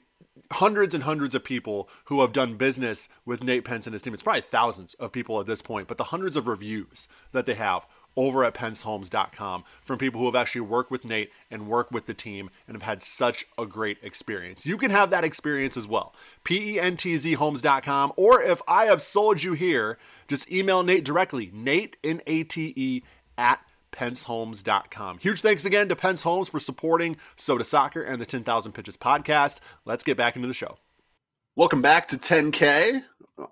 [0.52, 4.14] hundreds and hundreds of people who have done business with Nate Pentz and his team.
[4.14, 7.56] It's probably thousands of people at this point, but the hundreds of reviews that they
[7.56, 7.86] have
[8.18, 12.14] over at pentzhomes.com from people who have actually worked with Nate and worked with the
[12.14, 14.66] team and have had such a great experience.
[14.66, 16.16] You can have that experience as well.
[16.44, 23.04] P-E-N-T-Z homes.com or if I have sold you here, just email Nate directly, Nate, N-A-T-E,
[23.38, 23.60] at
[23.96, 25.20] pentzhomes.com.
[25.20, 29.60] Huge thanks again to Pentz Homes for supporting Sota Soccer and the 10,000 Pitches podcast.
[29.86, 30.78] Let's get back into the show.
[31.56, 33.02] Welcome back to 10K.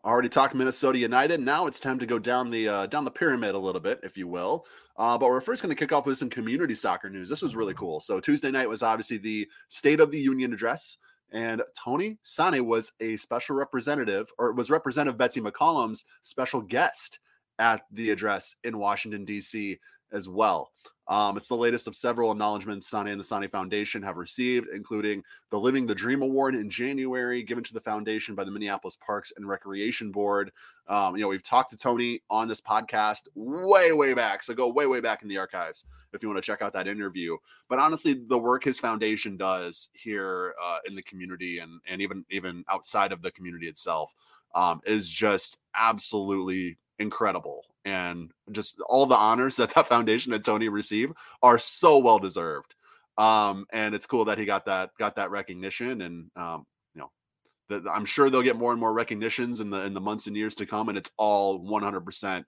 [0.03, 1.39] Already talked Minnesota United.
[1.39, 4.17] Now it's time to go down the uh, down the pyramid a little bit, if
[4.17, 4.65] you will.
[4.97, 7.29] Uh, but we're first going to kick off with some community soccer news.
[7.29, 7.99] This was really cool.
[7.99, 10.97] So Tuesday night was obviously the State of the Union address,
[11.31, 17.19] and Tony Sanneh was a special representative, or was Representative Betty McCollum's special guest
[17.57, 19.79] at the address in Washington D.C
[20.13, 20.71] as well.
[21.07, 25.21] Um, it's the latest of several acknowledgments Sanneh and the Sanneh Foundation have received, including
[25.49, 29.33] the Living the Dream Award in January, given to the foundation by the Minneapolis Parks
[29.35, 30.51] and Recreation Board.
[30.87, 34.43] Um, you know, we've talked to Tony on this podcast way, way back.
[34.43, 36.87] So go way, way back in the archives if you want to check out that
[36.87, 37.37] interview.
[37.67, 42.23] But honestly, the work his foundation does here uh, in the community and and even
[42.29, 44.13] even outside of the community itself
[44.55, 50.69] um, is just absolutely incredible and just all the honors that that foundation and Tony
[50.69, 52.75] receive are so well deserved.
[53.17, 57.91] Um, and it's cool that he got that got that recognition, and um, you know,
[57.91, 60.55] I'm sure they'll get more and more recognitions in the in the months and years
[60.55, 62.43] to come, and it's all 100%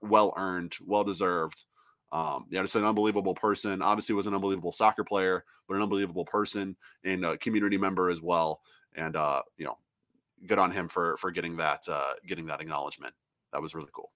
[0.00, 1.64] well earned, well deserved.
[2.10, 3.82] Um, yeah, just an unbelievable person.
[3.82, 6.74] Obviously, was an unbelievable soccer player, but an unbelievable person
[7.04, 8.62] and a community member as well.
[8.96, 9.76] And uh, you know,
[10.46, 13.14] good on him for for getting that uh, getting that acknowledgement.
[13.52, 14.10] That was really cool.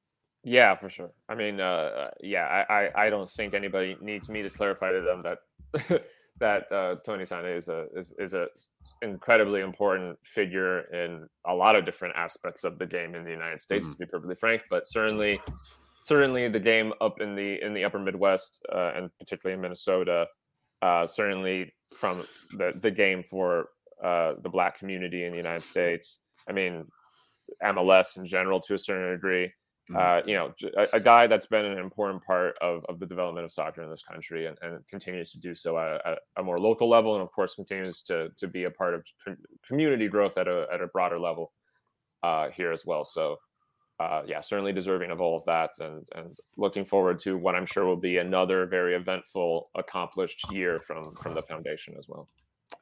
[0.44, 1.12] Yeah, for sure.
[1.28, 4.90] I mean, uh, uh, yeah, I, I, I don't think anybody needs me to clarify
[4.90, 6.02] to them that
[6.40, 8.48] that uh, Tony Sanneh is a is, is a
[9.02, 13.60] incredibly important figure in a lot of different aspects of the game in the United
[13.60, 13.92] States, mm-hmm.
[13.92, 14.62] to be perfectly frank.
[14.68, 15.40] But certainly,
[16.00, 20.26] certainly the game up in the in the Upper Midwest uh, and particularly in Minnesota,
[20.82, 22.24] uh, certainly from
[22.58, 23.68] the the game for
[24.02, 26.18] uh, the Black community in the United States.
[26.48, 26.86] I mean,
[27.62, 29.52] MLS in general to a certain degree.
[29.90, 29.96] Mm-hmm.
[29.96, 33.44] Uh, you know, a, a, guy that's been an important part of, of the development
[33.44, 36.60] of soccer in this country and, and continues to do so at, at, a more
[36.60, 39.04] local level, and of course continues to to be a part of
[39.66, 41.52] community growth at a at a broader level
[42.22, 43.04] uh, here as well.
[43.04, 43.38] So,
[43.98, 47.66] uh, yeah, certainly deserving of all of that, and and looking forward to what I'm
[47.66, 52.28] sure will be another very eventful, accomplished year from from the foundation as well.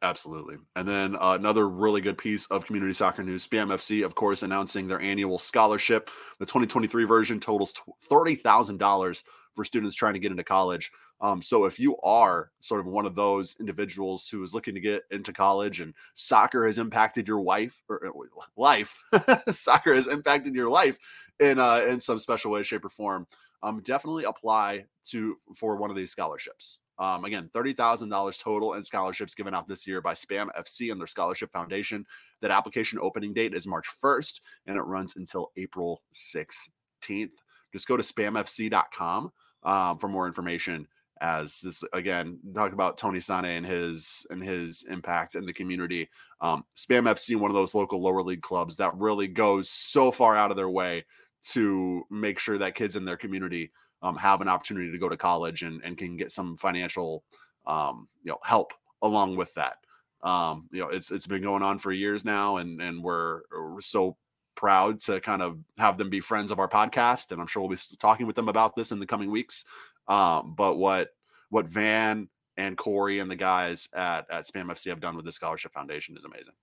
[0.03, 0.57] Absolutely.
[0.76, 4.88] And then uh, another really good piece of community soccer news SPAMFC, of course, announcing
[4.88, 6.11] their annual scholarship.
[6.38, 7.74] The 2023 version totals
[8.11, 9.22] $30,000
[9.55, 10.92] for students trying to get into college.
[11.20, 14.81] Um, so if you are sort of one of those individuals who is looking to
[14.81, 19.03] get into college and soccer has impacted your wife or uh, life,
[19.50, 20.98] soccer has impacted your life
[21.38, 23.26] in uh, in some special way, shape, or form,
[23.62, 26.79] um, definitely apply to for one of these scholarships.
[27.00, 31.06] Um, again, $30,000 total in scholarships given out this year by Spam FC and their
[31.06, 32.04] scholarship foundation.
[32.42, 37.30] That application opening date is March 1st and it runs until April 16th.
[37.72, 39.32] Just go to spamfc.com
[39.62, 40.86] um, for more information.
[41.22, 46.08] As this again, talk about Tony Sanneh and his and his impact in the community.
[46.40, 50.34] Um, Spam FC, one of those local lower league clubs that really goes so far
[50.34, 51.04] out of their way
[51.50, 53.70] to make sure that kids in their community
[54.02, 57.24] um, have an opportunity to go to college and, and can get some financial
[57.66, 59.76] um, you know help along with that.
[60.22, 63.80] Um, you know, it's it's been going on for years now, and and we're, we're
[63.80, 64.16] so
[64.54, 67.76] proud to kind of have them be friends of our podcast, and I'm sure we'll
[67.76, 69.64] be talking with them about this in the coming weeks.
[70.08, 71.10] Um, but what
[71.48, 75.32] what Van and Corey and the guys at at Spam FC have done with the
[75.32, 76.54] Scholarship Foundation is amazing.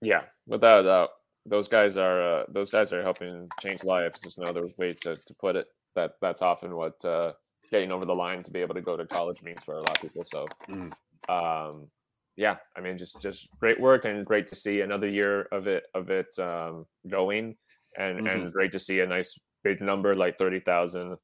[0.00, 1.10] Yeah, without a doubt,
[1.46, 4.20] those guys are uh, those guys are helping change lives.
[4.20, 5.68] There's no other way to, to put it.
[5.94, 7.32] That that's often what uh,
[7.70, 9.96] getting over the line to be able to go to college means for a lot
[9.96, 10.24] of people.
[10.24, 10.92] So, mm.
[11.28, 11.88] um,
[12.36, 15.84] yeah, I mean, just just great work and great to see another year of it
[15.94, 17.56] of it um, going,
[17.98, 18.26] and mm-hmm.
[18.26, 21.16] and great to see a nice big number like thirty thousand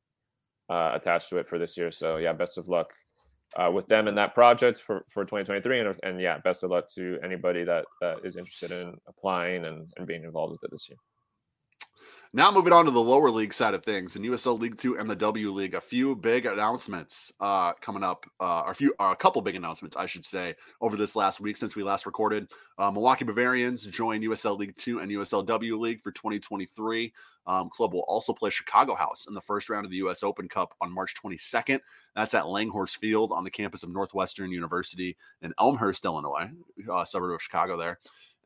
[0.71, 1.91] uh, attached to it for this year.
[1.91, 2.93] So yeah, best of luck
[3.57, 5.81] uh, with them in that project for, for 2023.
[5.81, 9.91] And, and yeah, best of luck to anybody that, that is interested in applying and,
[9.97, 10.99] and being involved with it this year.
[12.35, 15.09] Now moving on to the lower league side of things in USL League Two and
[15.09, 19.13] the W League, a few big announcements uh, coming up, uh, or a few, or
[19.13, 22.49] a couple big announcements, I should say, over this last week since we last recorded.
[22.77, 27.15] Uh, Milwaukee Bavarians join USL League Two and USL W League for 2023.
[27.47, 30.23] Um, club will also play Chicago House in the first round of the U.S.
[30.23, 31.81] Open Cup on March 22nd.
[32.15, 36.51] That's at Langhorst Field on the campus of Northwestern University in Elmhurst, Illinois,
[36.93, 37.79] uh, suburb of Chicago.
[37.79, 37.99] There.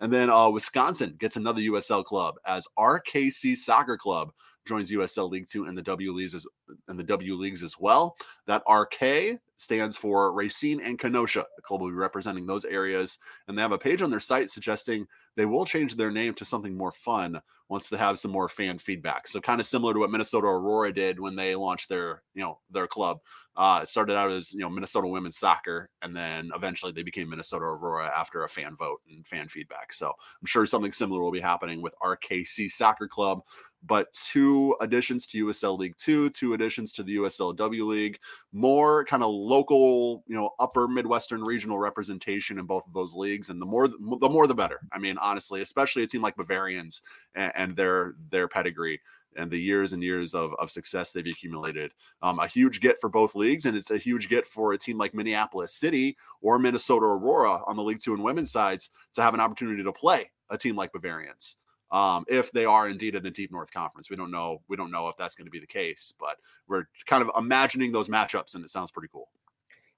[0.03, 4.33] And then uh, Wisconsin gets another USL club as RKC Soccer Club
[4.66, 6.46] joins USL League Two and the W leagues as
[6.88, 8.16] and the W leagues as well.
[8.46, 11.46] That RK stands for Racine and Kenosha.
[11.57, 14.51] The club will be representing those areas, and they have a page on their site
[14.51, 18.48] suggesting they will change their name to something more fun once they have some more
[18.48, 19.27] fan feedback.
[19.27, 22.59] So kind of similar to what Minnesota Aurora did when they launched their you know
[22.70, 23.20] their club.
[23.55, 27.29] Uh, it started out as you know Minnesota Women's Soccer, and then eventually they became
[27.31, 29.92] Minnesota Aurora after a fan vote and fan feedback.
[29.92, 33.42] So I'm sure something similar will be happening with RKC Soccer Club
[33.85, 38.18] but two additions to USL League Two, two additions to the USLW League,
[38.53, 43.49] more kind of local, you know, upper Midwestern regional representation in both of those leagues,
[43.49, 44.81] and the more the more the better.
[44.92, 47.03] I mean, honestly, especially a team like Bavarians
[47.35, 49.01] and, and their their pedigree
[49.37, 51.92] and the years and years of, of success they've accumulated.
[52.21, 54.99] Um, a huge get for both leagues, and it's a huge get for a team
[54.99, 59.35] like Minneapolis City or Minnesota Aurora on the League Two and women's sides to have
[59.35, 61.57] an opportunity to play a team like Bavarians
[61.92, 64.11] um, if they are indeed in the Deep North Conference.
[64.11, 64.62] We don't know.
[64.68, 67.92] We don't know if that's going to be the case, but we're kind of imagining
[67.92, 69.28] those matchups, and it sounds pretty cool.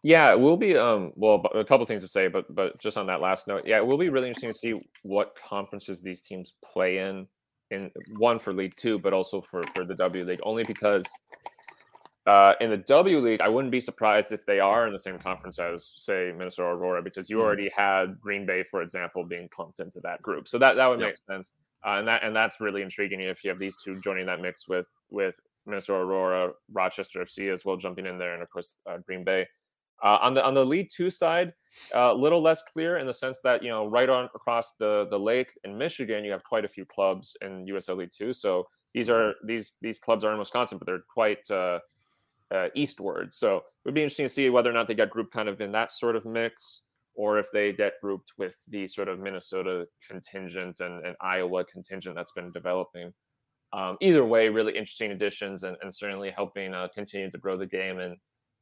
[0.02, 0.76] Yeah, it will be.
[0.76, 3.78] Um, well, a couple things to say, but but just on that last note, yeah,
[3.78, 7.26] it will be really interesting to see what conferences these teams play in.
[7.70, 11.06] In one for League Two, but also for for the W League, only because
[12.26, 15.18] uh, in the W League, I wouldn't be surprised if they are in the same
[15.18, 17.46] conference as, say, Minnesota Aurora, because you mm-hmm.
[17.46, 20.46] already had Green Bay, for example, being clumped into that group.
[20.46, 21.08] So that that would yep.
[21.08, 21.52] make sense
[21.84, 24.68] uh, and that and that's really intriguing if you have these two joining that mix
[24.68, 25.34] with with
[25.66, 29.46] Minnesota Aurora, Rochester FC as well jumping in there, and of course uh, Green Bay.
[30.02, 31.52] Uh, on the on the League Two side,
[31.94, 35.18] a little less clear in the sense that you know right on across the the
[35.18, 38.32] lake in Michigan, you have quite a few clubs in USL League Two.
[38.32, 41.78] So these are these these clubs are in Wisconsin, but they're quite uh,
[42.50, 43.32] uh, eastward.
[43.34, 45.60] So it would be interesting to see whether or not they get grouped kind of
[45.60, 46.82] in that sort of mix
[47.14, 52.16] or if they get grouped with the sort of Minnesota contingent and, and Iowa contingent
[52.16, 53.12] that's been developing.
[53.72, 57.66] Um, either way, really interesting additions and, and certainly helping uh, continue to grow the
[57.66, 58.16] game in,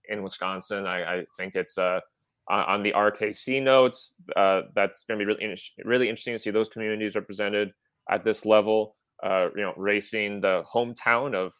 [0.08, 0.86] in Wisconsin.
[0.86, 2.00] I, I think it's uh,
[2.48, 6.68] on the RKC notes, uh, that's going to be really, really interesting to see those
[6.68, 7.72] communities represented
[8.10, 8.96] at this level.
[9.22, 11.52] Uh, you know, Racine the hometown of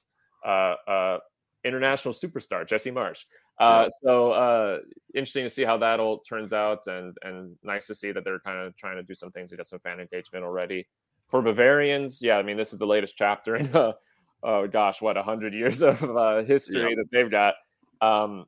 [0.44, 1.18] uh, uh,
[1.64, 3.24] international superstar Jesse Marsch.
[3.58, 4.78] Uh, so uh,
[5.14, 8.40] interesting to see how that all turns out, and and nice to see that they're
[8.40, 10.86] kind of trying to do some things to get some fan engagement already.
[11.26, 13.92] For Bavarians, yeah, I mean this is the latest chapter in uh,
[14.42, 16.96] oh gosh, what hundred years of uh, history yep.
[16.96, 17.54] that they've got.
[18.00, 18.46] Um,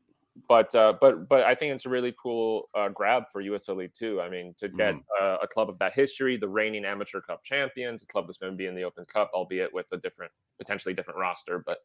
[0.49, 3.95] but uh, but but I think it's a really cool uh, grab for USL League
[3.95, 4.21] too.
[4.21, 5.03] I mean, to get mm.
[5.21, 8.53] uh, a club of that history, the reigning amateur cup champions, a club that's going
[8.53, 11.79] to be in the Open Cup, albeit with a different, potentially different roster, but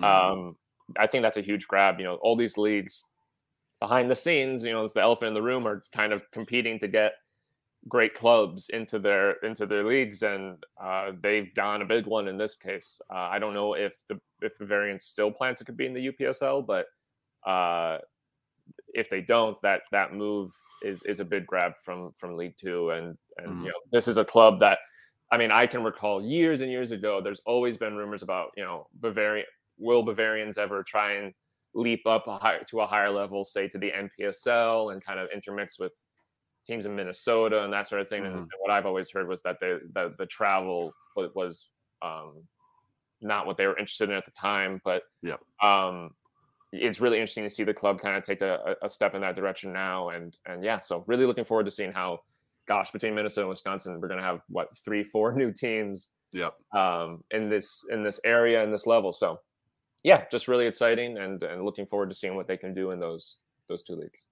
[0.00, 0.04] mm.
[0.04, 0.56] um,
[0.98, 1.98] I think that's a huge grab.
[1.98, 3.04] You know, all these leagues
[3.80, 6.78] behind the scenes, you know, as the elephant in the room, are kind of competing
[6.80, 7.12] to get
[7.88, 12.36] great clubs into their into their leagues, and uh, they've done a big one in
[12.36, 13.00] this case.
[13.10, 16.66] Uh, I don't know if the if Bavarians still plan to compete in the UPSL,
[16.66, 16.86] but
[17.48, 17.98] uh,
[18.94, 22.90] if they don't, that that move is is a big grab from from League Two,
[22.90, 23.62] and and mm-hmm.
[23.62, 24.78] you know this is a club that.
[25.32, 27.20] I mean, I can recall years and years ago.
[27.20, 29.44] There's always been rumors about you know Bavarian
[29.78, 31.32] will Bavarians ever try and
[31.74, 35.28] leap up a higher, to a higher level, say to the NPSL and kind of
[35.34, 35.92] intermix with
[36.66, 38.22] teams in Minnesota and that sort of thing.
[38.22, 38.38] Mm-hmm.
[38.38, 41.68] And what I've always heard was that the the, the travel was
[42.02, 42.42] um,
[43.20, 44.80] not what they were interested in at the time.
[44.84, 46.10] But yeah, um,
[46.72, 49.36] it's really interesting to see the club kind of take a, a step in that
[49.36, 50.10] direction now.
[50.10, 52.20] And and yeah, so really looking forward to seeing how.
[52.68, 56.54] Gosh, between Minnesota and Wisconsin, we're going to have what three, four new teams Yep.
[56.74, 59.12] Um, in this in this area in this level.
[59.12, 59.38] So,
[60.06, 63.00] yeah, just really exciting and and looking forward to seeing what they can do in
[63.00, 63.38] those
[63.68, 64.28] those two leagues.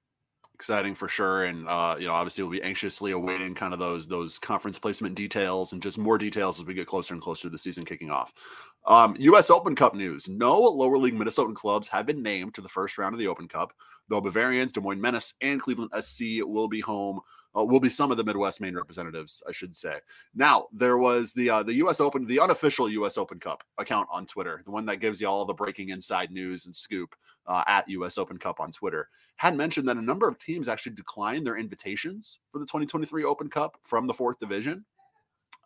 [0.55, 4.07] Exciting for sure and uh, you know obviously we'll be anxiously awaiting kind of those
[4.07, 7.51] those conference placement details and just more details as we get closer and closer to
[7.51, 8.33] the season kicking off.
[8.87, 10.29] Um, us open cup news.
[10.29, 13.49] No lower league minnesotan clubs have been named to the first round of the open
[13.49, 13.73] cup
[14.09, 17.19] though bavarians des moines menace and cleveland sc will be home
[17.57, 19.99] uh, will be some of the Midwest main representatives, I should say.
[20.35, 22.01] Now, there was the uh, the U.S.
[22.01, 23.17] Open, the unofficial U.S.
[23.17, 26.67] Open Cup account on Twitter, the one that gives you all the breaking inside news
[26.67, 27.15] and scoop
[27.47, 28.19] uh, at U.S.
[28.19, 32.41] Open Cup on Twitter, had mentioned that a number of teams actually declined their invitations
[32.51, 34.85] for the 2023 Open Cup from the fourth division.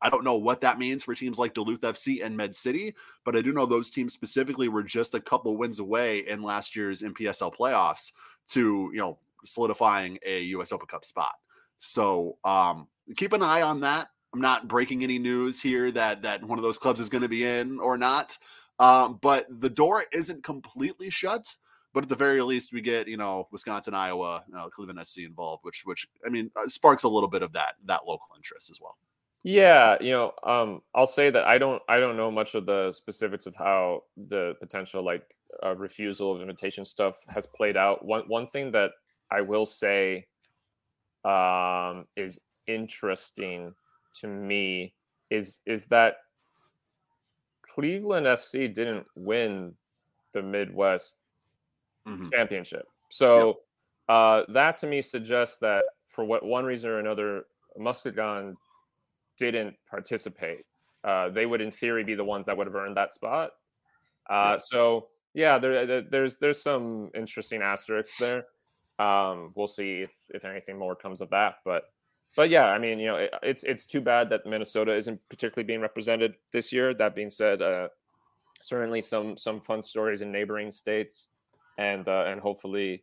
[0.01, 3.37] I don't know what that means for teams like Duluth FC and Med City, but
[3.37, 7.03] I do know those teams specifically were just a couple wins away in last year's
[7.03, 8.12] MPSL playoffs
[8.51, 11.35] to, you know, solidifying a US Open Cup spot.
[11.79, 14.09] So um, keep an eye on that.
[14.35, 17.29] I'm not breaking any news here that that one of those clubs is going to
[17.29, 18.37] be in or not.
[18.79, 21.57] Um, but the door isn't completely shut.
[21.95, 25.21] But at the very least, we get you know Wisconsin, Iowa, you know, Cleveland SC
[25.21, 28.71] involved, which which I mean uh, sparks a little bit of that that local interest
[28.71, 28.99] as well.
[29.43, 32.93] Yeah, you know, um, I'll say that I don't I don't know much of the
[32.93, 35.23] specifics of how the potential like
[35.64, 38.05] uh, refusal of invitation stuff has played out.
[38.05, 38.91] One one thing that
[39.33, 40.28] I will say
[41.29, 43.75] um, is interesting
[44.14, 44.95] to me
[45.31, 46.17] is is that
[47.62, 49.75] Cleveland SC didn't win
[50.33, 51.17] the Midwest
[52.07, 52.25] mm-hmm.
[52.33, 52.87] championship.
[53.11, 53.57] So yep.
[54.09, 57.45] uh, that to me suggests that for what one reason or another,
[57.77, 58.57] Muskegon
[59.37, 60.64] didn't participate.
[61.05, 63.51] Uh, they would, in theory, be the ones that would have earned that spot.
[64.29, 64.61] Uh, yep.
[64.61, 68.47] So yeah, there, there, there's there's some interesting asterisks there.
[68.99, 71.57] Um, we'll see if, if anything more comes of that.
[71.65, 71.85] But
[72.37, 75.67] but yeah, I mean, you know, it, it's it's too bad that Minnesota isn't particularly
[75.67, 76.95] being represented this year.
[76.95, 77.89] That being said, uh,
[78.61, 81.29] certainly some some fun stories in neighboring states,
[81.79, 83.03] and uh, and hopefully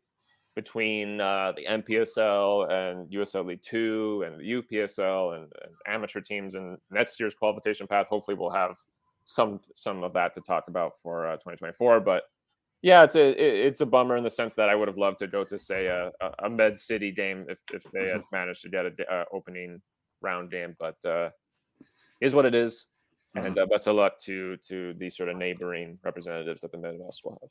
[0.56, 6.56] between uh, the NPSL and USL League Two and the UPSL and, and amateur teams
[6.56, 8.78] and next year's qualification path, hopefully we'll have
[9.26, 12.00] some some of that to talk about for uh, 2024.
[12.00, 12.24] But
[12.86, 15.28] yeah, it's a it's a bummer in the sense that I would have loved to
[15.28, 18.36] go to say a, a Med City game if, if they had mm-hmm.
[18.36, 19.82] managed to get a uh, opening
[20.22, 21.32] round game, but uh,
[22.22, 22.86] is what it is.
[23.36, 23.48] Mm-hmm.
[23.48, 27.26] And uh, best of luck to to these sort of neighboring representatives that the Midwest
[27.26, 27.50] will have.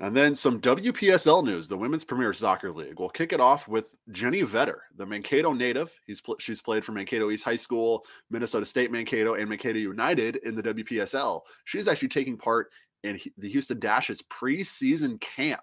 [0.00, 1.68] And then some WPSL news.
[1.68, 2.98] The Women's Premier Soccer League.
[2.98, 5.96] We'll kick it off with Jenny Vetter, the Mankato native.
[6.04, 10.36] He's pl- she's played for Mankato East High School, Minnesota State Mankato, and Mankato United
[10.38, 11.42] in the WPSL.
[11.64, 12.72] She's actually taking part
[13.04, 15.62] in the Houston Dash's preseason camp.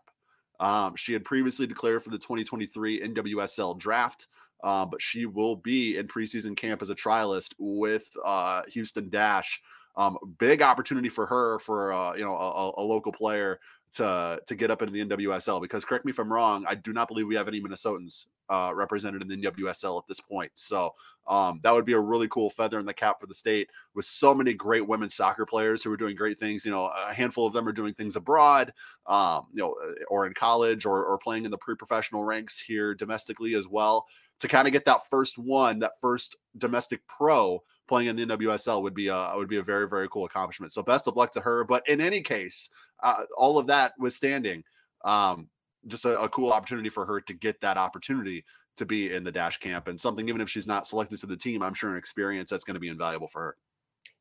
[0.59, 4.27] Um, she had previously declared for the 2023 NWSL draft,
[4.63, 9.59] uh, but she will be in preseason camp as a trialist with uh, Houston Dash.
[9.97, 13.59] Um, big opportunity for her for uh, you know a, a, local player
[13.93, 16.93] to to get up into the NWSL because correct me if I'm wrong, I do
[16.93, 20.51] not believe we have any Minnesotans uh, represented in the NWSL at this point.
[20.55, 20.93] So
[21.27, 24.03] um, that would be a really cool feather in the cap for the state with
[24.03, 26.65] so many great women's soccer players who are doing great things.
[26.65, 28.73] You know, a handful of them are doing things abroad,
[29.07, 29.75] um, you know,
[30.09, 34.05] or in college or, or playing in the pre-professional ranks here domestically as well.
[34.41, 38.81] To kind of get that first one, that first domestic pro playing in the NWSL
[38.81, 40.73] would be a would be a very very cool accomplishment.
[40.73, 41.63] So best of luck to her.
[41.63, 42.69] But in any case,
[43.03, 44.63] uh, all of that withstanding,
[45.05, 45.47] um,
[45.87, 48.45] just a, a, cool opportunity for her to get that opportunity
[48.77, 51.35] to be in the dash camp and something even if she's not selected to the
[51.35, 53.57] team i'm sure an experience that's going to be invaluable for her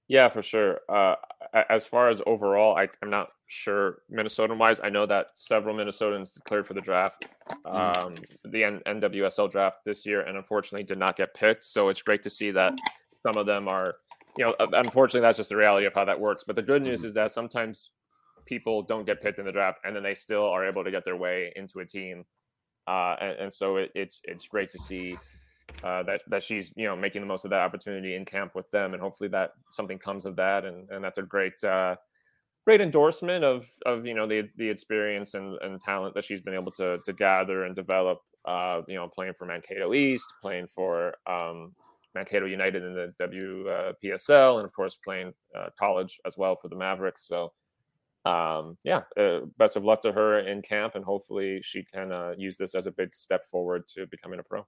[0.09, 1.15] yeah for sure uh,
[1.69, 6.35] as far as overall I, am not sure minnesotan wise i know that several minnesotans
[6.35, 7.27] declared for the draft
[7.67, 7.97] mm.
[7.97, 12.03] um, the N- nwsl draft this year and unfortunately did not get picked so it's
[12.03, 12.79] great to see that
[13.27, 13.95] some of them are
[14.39, 17.01] you know unfortunately that's just the reality of how that works but the good news
[17.01, 17.09] mm-hmm.
[17.09, 17.91] is that sometimes
[18.51, 21.05] people don't get picked in the draft and then they still are able to get
[21.05, 22.25] their way into a team.
[22.89, 25.17] Uh, and, and, so it, it's it's great to see
[25.85, 28.71] uh, that that she's you know making the most of that opportunity in camp with
[28.71, 31.97] them, and hopefully that something comes of that, and and that's a great uh,
[32.65, 36.55] great endorsement of of you know the the experience and, and talent that she's been
[36.55, 38.19] able to to gather and develop.
[38.47, 41.75] Uh, you know, playing for Mankato East, playing for um,
[42.15, 46.77] Mankato United in the WPSL, and of course playing uh, college as well for the
[46.77, 47.29] Mavericks.
[47.29, 47.53] So
[48.25, 52.33] um, yeah, uh, best of luck to her in camp, and hopefully she can uh,
[52.37, 54.67] use this as a big step forward to becoming a pro.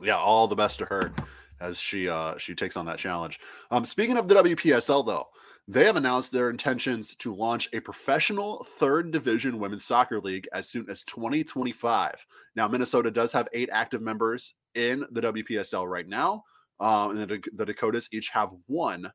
[0.00, 1.12] Yeah, all the best to her
[1.60, 3.40] as she uh, she takes on that challenge.
[3.70, 5.28] Um, speaking of the WPSL, though,
[5.68, 10.68] they have announced their intentions to launch a professional third division women's soccer league as
[10.68, 12.26] soon as 2025.
[12.56, 16.42] Now, Minnesota does have eight active members in the WPSL right now.
[16.80, 19.12] um, and the, the Dakotas each have one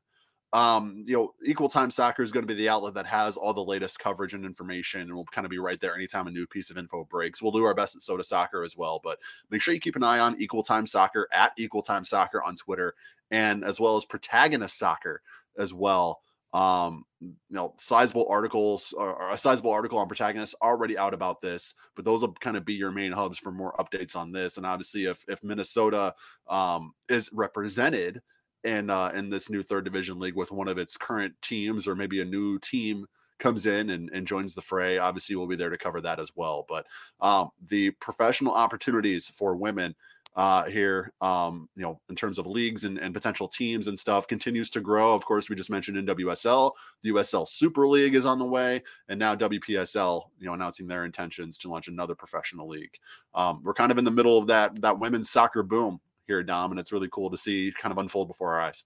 [0.54, 3.52] um you know equal time soccer is going to be the outlet that has all
[3.52, 6.46] the latest coverage and information and we'll kind of be right there anytime a new
[6.46, 7.42] piece of info breaks.
[7.42, 9.18] We'll do our best at Sota Soccer as well but
[9.50, 12.54] make sure you keep an eye on equal time soccer at equal time soccer on
[12.54, 12.94] twitter
[13.30, 15.20] and as well as protagonist soccer
[15.58, 16.20] as well.
[16.54, 21.74] Um you know sizable articles or, a sizable article on protagonists already out about this
[21.94, 24.64] but those will kind of be your main hubs for more updates on this and
[24.64, 26.14] obviously if if minnesota
[26.48, 28.22] um is represented
[28.64, 31.94] in uh, in this new third division league with one of its current teams or
[31.94, 33.06] maybe a new team
[33.38, 36.32] comes in and, and joins the fray obviously we'll be there to cover that as
[36.34, 36.86] well but
[37.20, 39.94] um, the professional opportunities for women
[40.36, 44.28] uh, here um, you know in terms of leagues and, and potential teams and stuff
[44.28, 45.14] continues to grow.
[45.14, 49.18] Of course we just mentioned NWSL, the usl super league is on the way and
[49.18, 52.92] now wpsl you know announcing their intentions to launch another professional league.
[53.34, 56.46] Um, we're kind of in the middle of that that women's soccer boom here, at
[56.46, 58.84] Dom, and it's really cool to see kind of unfold before our eyes.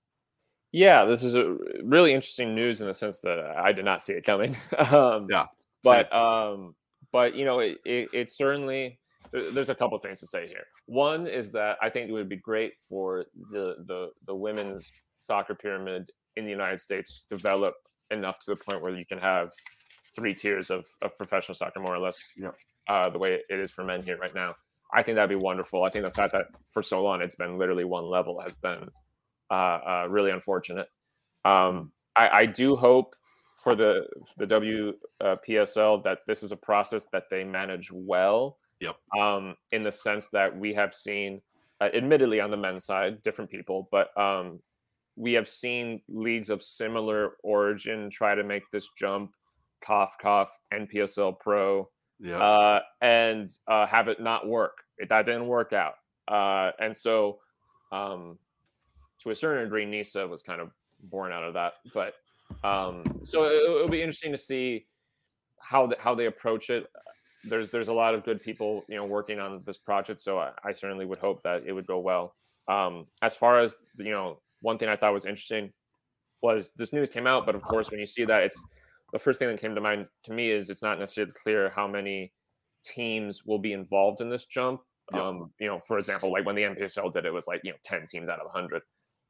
[0.70, 4.14] Yeah, this is a really interesting news in the sense that I did not see
[4.14, 4.56] it coming.
[4.78, 5.46] um, yeah,
[5.84, 6.74] but um,
[7.12, 8.98] but you know, it, it, it certainly
[9.32, 10.64] there's a couple things to say here.
[10.86, 14.90] One is that I think it would be great for the the the women's
[15.20, 17.74] soccer pyramid in the United States develop
[18.10, 19.50] enough to the point where you can have
[20.14, 22.38] three tiers of, of professional soccer, more or less,
[22.88, 24.54] uh, the way it is for men here right now.
[24.92, 25.84] I think that'd be wonderful.
[25.84, 28.88] I think the fact that for so long it's been literally one level has been
[29.50, 30.88] uh, uh, really unfortunate.
[31.44, 33.16] Um, I, I, do hope
[33.62, 38.58] for the the WPSL uh, that this is a process that they manage well.
[38.80, 38.96] Yep.
[39.18, 41.40] Um, in the sense that we have seen,
[41.80, 44.60] uh, admittedly on the men's side, different people, but um,
[45.16, 49.32] we have seen leagues of similar origin try to make this jump.
[49.84, 51.88] Cough, cough, NPSL Pro
[52.22, 52.38] yeah.
[52.38, 54.84] uh, and uh, have it not work.
[54.98, 55.94] It, that didn't work out.
[56.28, 57.40] Uh, and so,
[57.90, 58.38] um,
[59.20, 60.70] to a certain degree, NISA was kind of
[61.02, 61.74] born out of that.
[61.92, 62.14] But
[62.64, 64.86] um, so it, will be interesting to see
[65.60, 66.86] how the, how they approach it.
[67.44, 70.52] There's there's a lot of good people you know working on this project, so I,
[70.64, 72.36] I certainly would hope that it would go well.
[72.68, 75.72] Um, as far as you know, one thing I thought was interesting
[76.40, 78.64] was this news came out, but of course, when you see that, it's
[79.12, 81.86] the first thing that came to mind to me is it's not necessarily clear how
[81.86, 82.32] many
[82.84, 84.80] teams will be involved in this jump.
[85.12, 85.22] Yep.
[85.22, 87.76] Um, you know, for example, like when the NPSL did it, was like you know
[87.84, 88.82] ten teams out of hundred.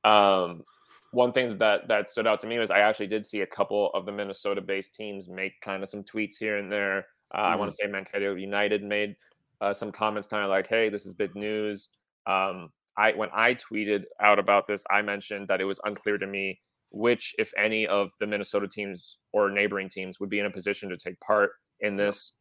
[0.04, 0.62] Um,
[1.10, 3.90] one thing that that stood out to me was I actually did see a couple
[3.94, 7.06] of the Minnesota-based teams make kind of some tweets here and there.
[7.34, 7.52] Uh, mm-hmm.
[7.52, 9.16] I want to say Mankato United made
[9.60, 11.88] uh, some comments, kind of like, "Hey, this is big news."
[12.26, 16.26] Um, I when I tweeted out about this, I mentioned that it was unclear to
[16.26, 16.58] me
[16.92, 20.88] which, if any, of the Minnesota teams or neighboring teams would be in a position
[20.90, 22.34] to take part in this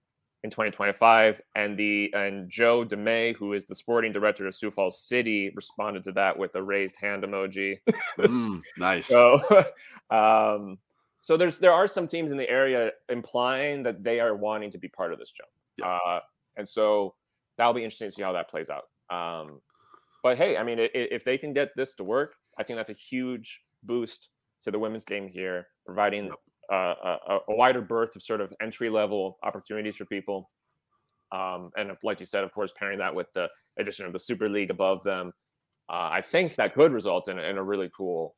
[0.43, 1.41] in 2025.
[1.55, 6.03] And the and Joe DeMay, who is the sporting director of Sioux Falls City, responded
[6.05, 7.77] to that with a raised hand emoji.
[8.19, 9.05] mm, nice.
[9.05, 9.41] So,
[10.09, 10.77] um,
[11.19, 14.77] so there's there are some teams in the area implying that they are wanting to
[14.77, 15.49] be part of this jump.
[15.77, 15.87] Yeah.
[15.87, 16.19] Uh,
[16.57, 17.15] and so
[17.57, 18.89] that'll be interesting to see how that plays out.
[19.15, 19.61] Um,
[20.23, 22.89] but hey, I mean, it, if they can get this to work, I think that's
[22.89, 24.29] a huge boost
[24.61, 26.31] to the women's game here, providing
[26.71, 30.49] uh, a, a, wider berth of sort of entry level opportunities for people.
[31.31, 33.47] Um, and like you said, of course, pairing that with the
[33.79, 35.31] addition of the Super League above them,
[35.89, 38.35] uh, I think that could result in, in a really cool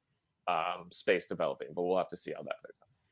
[0.47, 1.69] um, space developing.
[1.75, 3.02] But we'll have to see how that plays out.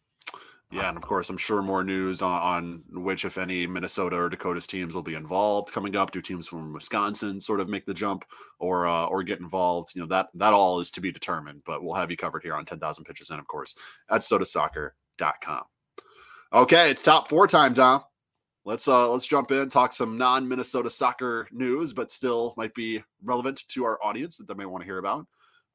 [0.72, 4.30] Yeah, and of course, I'm sure more news on, on, which, if any, Minnesota or
[4.30, 6.12] Dakota's teams will be involved coming up.
[6.12, 8.24] Do teams from Wisconsin sort of make the jump
[8.58, 9.94] or uh, or get involved?
[9.94, 11.62] You know that that all is to be determined.
[11.66, 13.76] But we'll have you covered here on 10,000 pitches and of course
[14.10, 15.64] at sotasoccer.com.
[16.54, 18.04] Okay, it's top four time, Tom.
[18.64, 23.68] Let's uh let's jump in, talk some non-Minnesota soccer news, but still might be relevant
[23.70, 25.28] to our audience that they may want to hear about.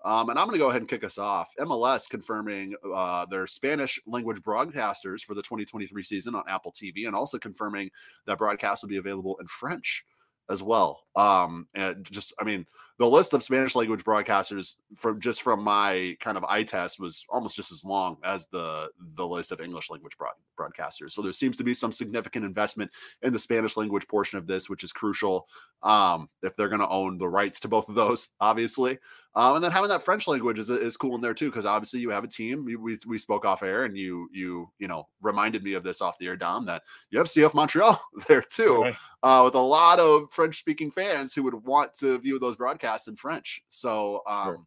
[0.06, 1.48] Um, and I'm going to go ahead and kick us off.
[1.58, 7.16] MLS confirming uh, their Spanish language broadcasters for the 2023 season on Apple TV, and
[7.16, 7.90] also confirming
[8.26, 10.04] that broadcast will be available in French
[10.48, 11.02] as well.
[11.16, 12.66] Um, and just, I mean,
[12.98, 17.26] the list of Spanish language broadcasters from just from my kind of eye test was
[17.28, 21.12] almost just as long as the the list of English language broad, broadcasters.
[21.12, 22.90] So there seems to be some significant investment
[23.22, 25.46] in the Spanish language portion of this, which is crucial
[25.82, 28.98] um, if they're going to own the rights to both of those, obviously.
[29.34, 32.00] Um, and then having that French language is, is cool in there too, because obviously
[32.00, 32.64] you have a team.
[32.64, 36.18] We, we spoke off air, and you you you know reminded me of this off
[36.18, 38.96] the air, Dom, that you have CF Montreal there too, right.
[39.22, 42.85] uh, with a lot of French speaking fans who would want to view those broadcasts
[43.08, 43.62] in French.
[43.68, 44.22] So.
[44.26, 44.60] Um, sure.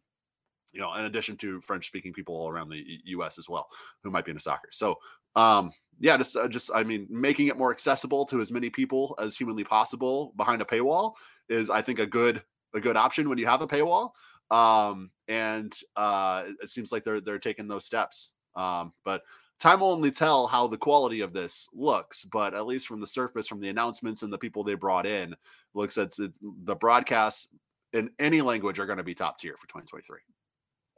[0.72, 3.40] You know, in addition to French-speaking people all around the U.S.
[3.40, 3.66] as well,
[4.04, 4.68] who might be into soccer.
[4.70, 5.00] So,
[5.34, 9.16] um, yeah, just uh, just I mean, making it more accessible to as many people
[9.20, 11.14] as humanly possible behind a paywall
[11.48, 12.42] is, I think, a good
[12.74, 14.10] a good option when you have a paywall.
[14.50, 18.32] Um, and uh, it seems like they're they're taking those steps.
[18.56, 19.22] Um, but
[19.60, 22.24] time will only tell how the quality of this looks.
[22.24, 25.36] But at least from the surface, from the announcements and the people they brought in,
[25.74, 27.48] looks at the broadcasts
[27.92, 30.18] in any language are going to be top tier for 2023.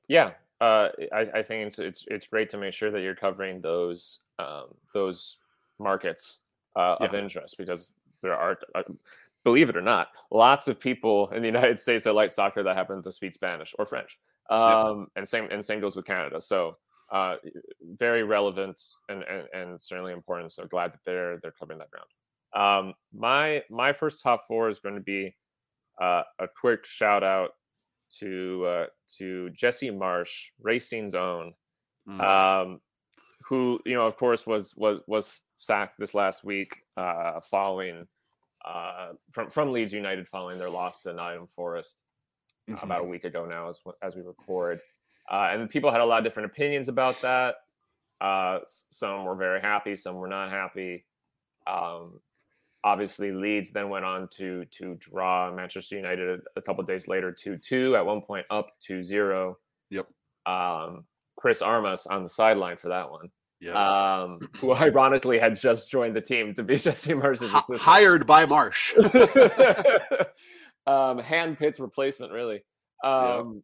[0.08, 3.60] Yeah, uh, I, I, think it's, it's it's great to make sure that you're covering
[3.60, 5.38] those um, those
[5.78, 6.40] markets
[6.76, 7.06] uh, yeah.
[7.06, 7.90] of interest because
[8.22, 8.82] there are, uh,
[9.44, 12.76] believe it or not, lots of people in the United States that like soccer that
[12.76, 14.18] happen to speak Spanish or French,
[14.50, 15.04] um, yeah.
[15.16, 16.40] and same and same goes with Canada.
[16.40, 16.76] So
[17.10, 17.36] uh,
[17.98, 20.52] very relevant and, and, and certainly important.
[20.52, 22.08] So glad that they're they're covering that ground.
[22.54, 25.34] Um, my my first top four is going to be
[26.02, 27.50] uh, a quick shout out
[28.18, 28.86] to uh,
[29.18, 31.54] to Jesse Marsch, Racine's own,
[32.08, 32.20] mm.
[32.20, 32.80] um,
[33.48, 38.06] who you know of course was was was sacked this last week uh, following
[38.64, 42.02] uh, from from Leeds United following their loss to Nottingham Forest
[42.68, 42.84] mm-hmm.
[42.84, 44.80] about a week ago now as as we record,
[45.30, 47.54] uh, and people had a lot of different opinions about that.
[48.20, 48.58] Uh,
[48.90, 51.04] some were very happy, some were not happy.
[51.66, 52.18] Um,
[52.84, 57.32] obviously Leeds then went on to to draw Manchester United a, a couple days later
[57.32, 59.54] 2-2 at one point up 2-0.
[59.90, 60.06] Yep.
[60.46, 61.04] Um,
[61.36, 63.28] Chris Armas on the sideline for that one.
[63.60, 64.22] Yeah.
[64.22, 67.80] Um, who ironically had just joined the team to be Jesse Marsch's H- assistant.
[67.80, 68.92] Hired by Marsch.
[70.86, 72.62] um, hand-picked replacement, really.
[73.04, 73.62] Um,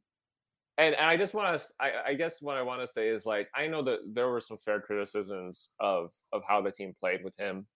[0.78, 3.26] and, and I just want to, I, I, guess what I want to say is
[3.26, 7.22] like, I know that there were some fair criticisms of of how the team played
[7.22, 7.66] with him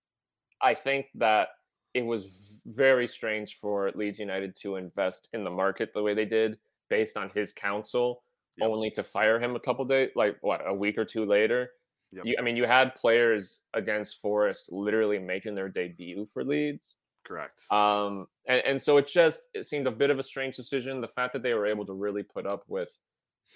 [0.62, 1.48] I think that
[1.94, 6.24] it was very strange for Leeds United to invest in the market the way they
[6.24, 6.58] did
[6.88, 8.22] based on his counsel,
[8.56, 8.68] yep.
[8.70, 11.70] only to fire him a couple days, like what, a week or two later.
[12.12, 12.24] Yep.
[12.26, 16.96] You, I mean, you had players against Forest literally making their debut for Leeds.
[17.24, 17.62] Correct.
[17.70, 21.00] Um, and, and so it just it seemed a bit of a strange decision.
[21.00, 22.90] The fact that they were able to really put up with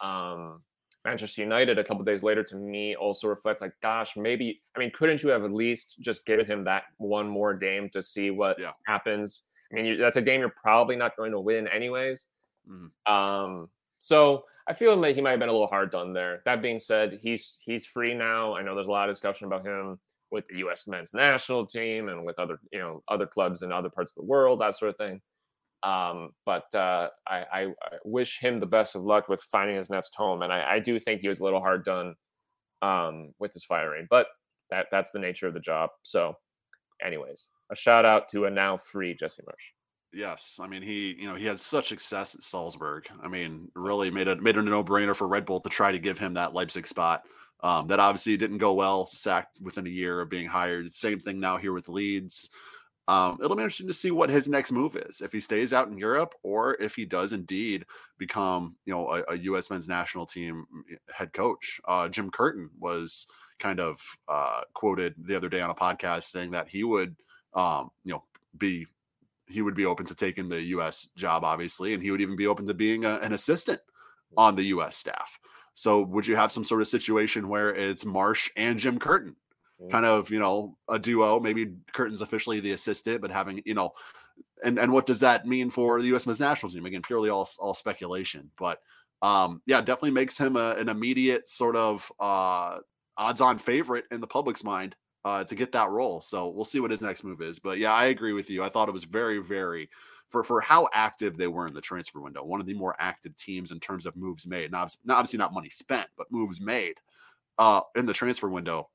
[0.01, 0.63] um,
[1.07, 4.91] Manchester United a couple days later to me also reflects like, gosh, maybe I mean,
[4.93, 8.59] couldn't you have at least just given him that one more game to see what
[8.59, 8.73] yeah.
[8.87, 9.43] happens?
[9.71, 12.27] I mean, you, that's a game you're probably not going to win anyways.
[12.69, 13.11] Mm.
[13.11, 13.69] Um,
[14.01, 16.43] so I feel like he might have been a little hard done there.
[16.45, 18.57] That being said, he's he's free now.
[18.57, 20.01] I know there's a lot of discussion about him
[20.33, 20.89] with the U.S.
[20.89, 24.29] men's national team and with other you know other clubs in other parts of the
[24.29, 25.21] world, that sort of thing.
[25.87, 27.67] Um, but uh, I, I,
[28.05, 30.43] wish him the best of luck with finding his next home.
[30.43, 32.17] And I, I do think he was a little hard done
[32.83, 34.27] um, with his firing, but
[34.71, 35.91] that that's the nature of the job.
[36.03, 36.35] So,
[37.05, 39.73] anyways, a shout out to a now free Jesse Marsch.
[40.13, 43.07] Yes, I mean he, you know, he had such success at Salzburg.
[43.23, 45.93] I mean, really made it made it a no brainer for Red Bull to try
[45.93, 47.23] to give him that Leipzig spot.
[47.61, 49.09] Um, that obviously didn't go well.
[49.13, 50.93] Sacked within a year of being hired.
[50.93, 52.51] Same thing now here with Leeds.
[53.09, 55.89] Um, it'll be interesting to see what his next move is if he stays out
[55.89, 57.85] in Europe or if he does indeed
[58.19, 59.71] become, you know, a, a U.S.
[59.71, 61.81] men's national team mm, head coach.
[61.87, 63.29] Uh, Jim Curtin was
[63.61, 67.15] kind of uh, quoted the other day on a podcast saying that he would,
[67.55, 68.25] um, you know,
[68.59, 68.87] be
[69.49, 71.09] he would be open to taking the U.S.
[71.17, 73.81] job, obviously, and he would even be open to being a, an assistant
[74.37, 74.97] on the U.S.
[74.97, 75.39] staff.
[75.75, 79.37] So, would you have some sort of situation where it's Marsch and Jim Curtin.
[79.91, 83.93] Kind of you know a duo maybe curtin's officially the assistant but having you know
[84.65, 86.87] and and what does that mean for the us men's national team?
[86.87, 88.81] Again purely all all speculation but
[89.23, 92.79] um yeah definitely makes him a, an immediate sort of uh
[93.17, 96.81] odds on favorite in the public's mind uh to get that role so we'll see
[96.81, 99.05] what his next move is but yeah i agree with you i thought it was
[99.05, 99.89] very very
[100.29, 103.35] for for how active they were in the transfer window one of the more active
[103.37, 106.97] teams in terms of moves made not, not obviously not money spent but moves made
[107.59, 108.89] uh in the transfer window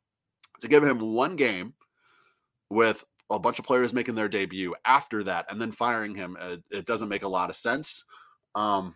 [0.62, 1.74] to give him one game
[2.70, 6.60] with a bunch of players making their debut after that and then firing him, it,
[6.74, 8.04] uh, it doesn't make a lot of sense.
[8.56, 8.96] Um,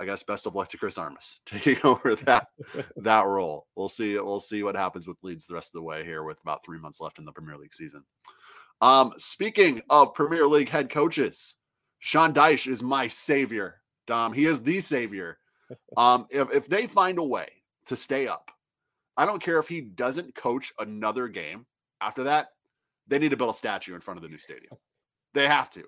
[0.00, 2.48] I guess best of luck to Chris Armas taking over that
[2.96, 3.66] that role.
[3.76, 4.18] We'll see.
[4.18, 6.80] We'll see what happens with Leeds the rest of the way here with about three
[6.80, 8.02] months left in the Premier League season.
[8.80, 11.54] Um, speaking of Premier League head coaches,
[12.00, 13.80] Sean Dyche is my savior.
[14.08, 15.38] Dom, he is the savior.
[15.96, 17.48] Um, if if they find a way
[17.86, 18.50] to stay up,
[19.16, 21.66] I don't care if he doesn't coach another game
[22.00, 22.48] after that.
[23.08, 24.72] They need to build a statue in front of the new stadium.
[25.34, 25.84] They have to.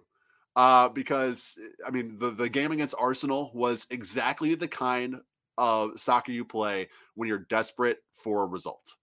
[0.57, 5.17] Uh, because I mean, the, the game against Arsenal was exactly the kind
[5.59, 8.95] of soccer you play when you're desperate for a result.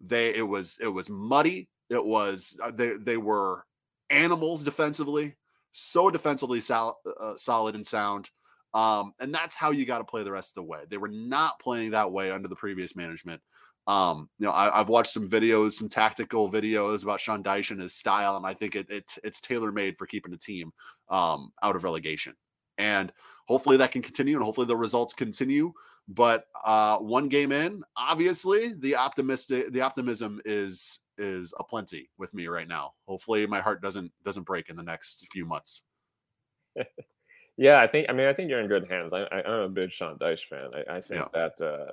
[0.00, 1.68] They it was it was muddy.
[1.90, 3.64] It was uh, they they were
[4.10, 5.36] animals defensively,
[5.72, 8.30] so defensively sol- uh, solid and sound.
[8.74, 10.80] Um, and that's how you got to play the rest of the way.
[10.88, 13.42] They were not playing that way under the previous management.
[13.86, 17.80] Um, you know, I, have watched some videos, some tactical videos about Sean Dyche and
[17.80, 20.72] his style, and I think it, it it's tailor made for keeping the team
[21.08, 22.34] um, out of relegation.
[22.78, 23.12] And
[23.46, 25.72] hopefully that can continue and hopefully the results continue.
[26.08, 32.48] But uh, one game in, obviously, the optimistic the optimism is is aplenty with me
[32.48, 32.94] right now.
[33.06, 35.84] Hopefully, my heart doesn't doesn't break in the next few months.
[37.56, 38.08] yeah, I think.
[38.08, 39.12] I mean, I think you're in good hands.
[39.12, 40.70] I, I, am a big Sean Dyche fan.
[40.74, 41.28] I, I think yeah.
[41.34, 41.92] that uh,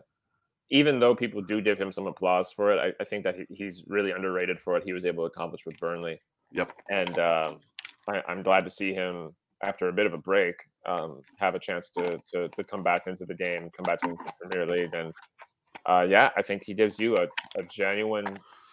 [0.71, 3.45] even though people do give him some applause for it, I, I think that he,
[3.49, 6.21] he's really underrated for what he was able to accomplish with Burnley.
[6.51, 6.71] Yep.
[6.89, 7.59] And um,
[8.07, 10.55] I, am glad to see him after a bit of a break
[10.85, 14.07] um, have a chance to, to to come back into the game, come back to
[14.07, 15.13] the Premier League, and
[15.85, 18.25] uh, yeah, I think he gives you a, a genuine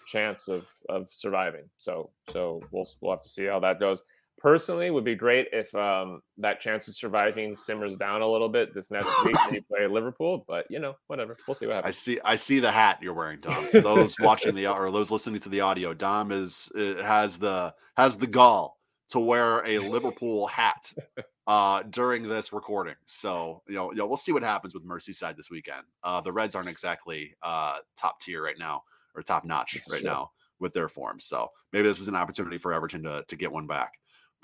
[0.07, 1.65] chance of of surviving.
[1.77, 4.03] So so we'll we'll have to see how that goes.
[4.39, 8.75] Personally, would be great if um, that chance of surviving simmers down a little bit
[8.75, 10.45] this next week when you play Liverpool.
[10.47, 11.37] But you know, whatever.
[11.49, 11.97] We'll see what happens.
[11.97, 12.21] I see.
[12.25, 13.69] I see the hat you're wearing, Dom.
[13.73, 18.19] those watching the or those listening to the audio, Dom is uh, has the has
[18.19, 18.77] the gall
[19.09, 20.93] to wear a Liverpool hat
[21.47, 22.97] uh, during this recording.
[23.07, 25.83] So you know, you know, we'll see what happens with Merseyside this weekend.
[26.03, 28.83] Uh, the Reds aren't exactly uh, top tier right now
[29.15, 30.09] or top notch right true.
[30.09, 31.21] now with their form.
[31.21, 33.95] So maybe this is an opportunity for Everton to to get one back,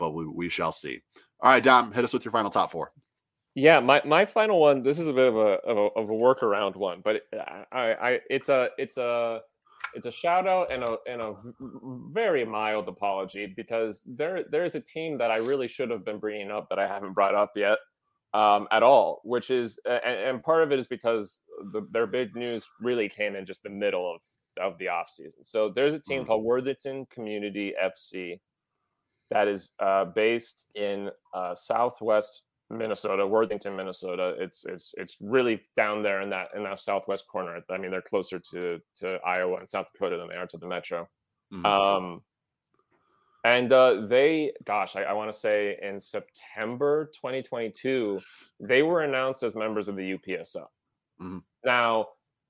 [0.03, 1.01] but we we shall see.
[1.41, 2.91] All right, Dom, hit us with your final top four.
[3.55, 4.83] Yeah, my, my final one.
[4.83, 7.23] This is a bit of a of a, of a workaround one, but
[7.71, 9.43] I, I it's a it's a
[9.95, 11.37] it's a shout out and a and a
[12.11, 16.19] very mild apology because there there is a team that I really should have been
[16.19, 17.79] bringing up that I haven't brought up yet
[18.35, 22.35] um, at all, which is and, and, part of it is because the, their big
[22.35, 24.21] news really came in just the middle of
[24.61, 25.45] of the off season.
[25.45, 26.27] So there's a team mm-hmm.
[26.27, 28.41] called Worthington Community FC
[29.33, 34.35] that is uh, based in uh, Southwest Minnesota, Worthington, Minnesota.
[34.39, 37.61] It's it's it's really down there in that in that southwest corner.
[37.71, 40.67] I mean, they're closer to to Iowa and South Dakota than they are to the
[40.67, 41.09] metro.
[41.53, 41.67] Mm-hmm.
[41.67, 42.23] Um,
[43.45, 48.21] and uh, they, gosh, I, I want to say in September 2022,
[48.61, 50.67] they were announced as members of the UPSL.
[51.21, 51.39] Mm-hmm.
[51.65, 52.07] Now,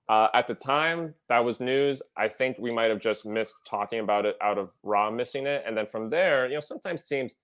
[0.09, 2.03] uh, at the time, that was news.
[2.17, 5.63] I think we might have just missed talking about it out of raw missing it.
[5.67, 7.37] And then from there, you know, sometimes teams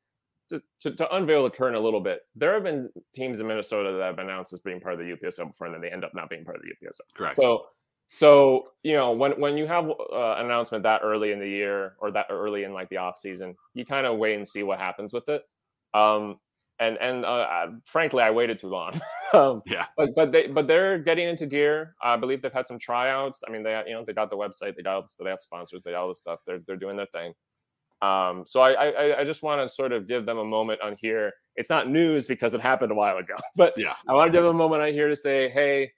[0.50, 3.92] to, to, to, unveil the curtain a little bit, there have been teams in Minnesota
[3.92, 6.14] that have announced as being part of the UPSL before, and then they end up
[6.14, 7.14] not being part of the UPSL.
[7.14, 7.36] Correct.
[7.36, 7.66] So,
[8.10, 11.94] so you know, when when you have uh, an announcement that early in the year
[12.00, 14.78] or that early in like the off season, you kind of wait and see what
[14.78, 15.42] happens with it.
[15.92, 16.38] Um,
[16.80, 19.00] and and uh, frankly, I waited too long.
[19.32, 19.86] um, yeah.
[19.96, 21.94] But but they but they're getting into gear.
[22.02, 23.42] I believe they've had some tryouts.
[23.46, 25.40] I mean, they you know they got the website, they got all the, they have
[25.40, 26.40] sponsors, they got all the stuff.
[26.46, 27.32] They're they're doing their thing.
[28.00, 30.94] Um, so I, I, I just want to sort of give them a moment on
[31.00, 31.32] here.
[31.56, 34.44] It's not news because it happened a while ago, but yeah, I want to give
[34.44, 35.92] them a moment on here to say, hey,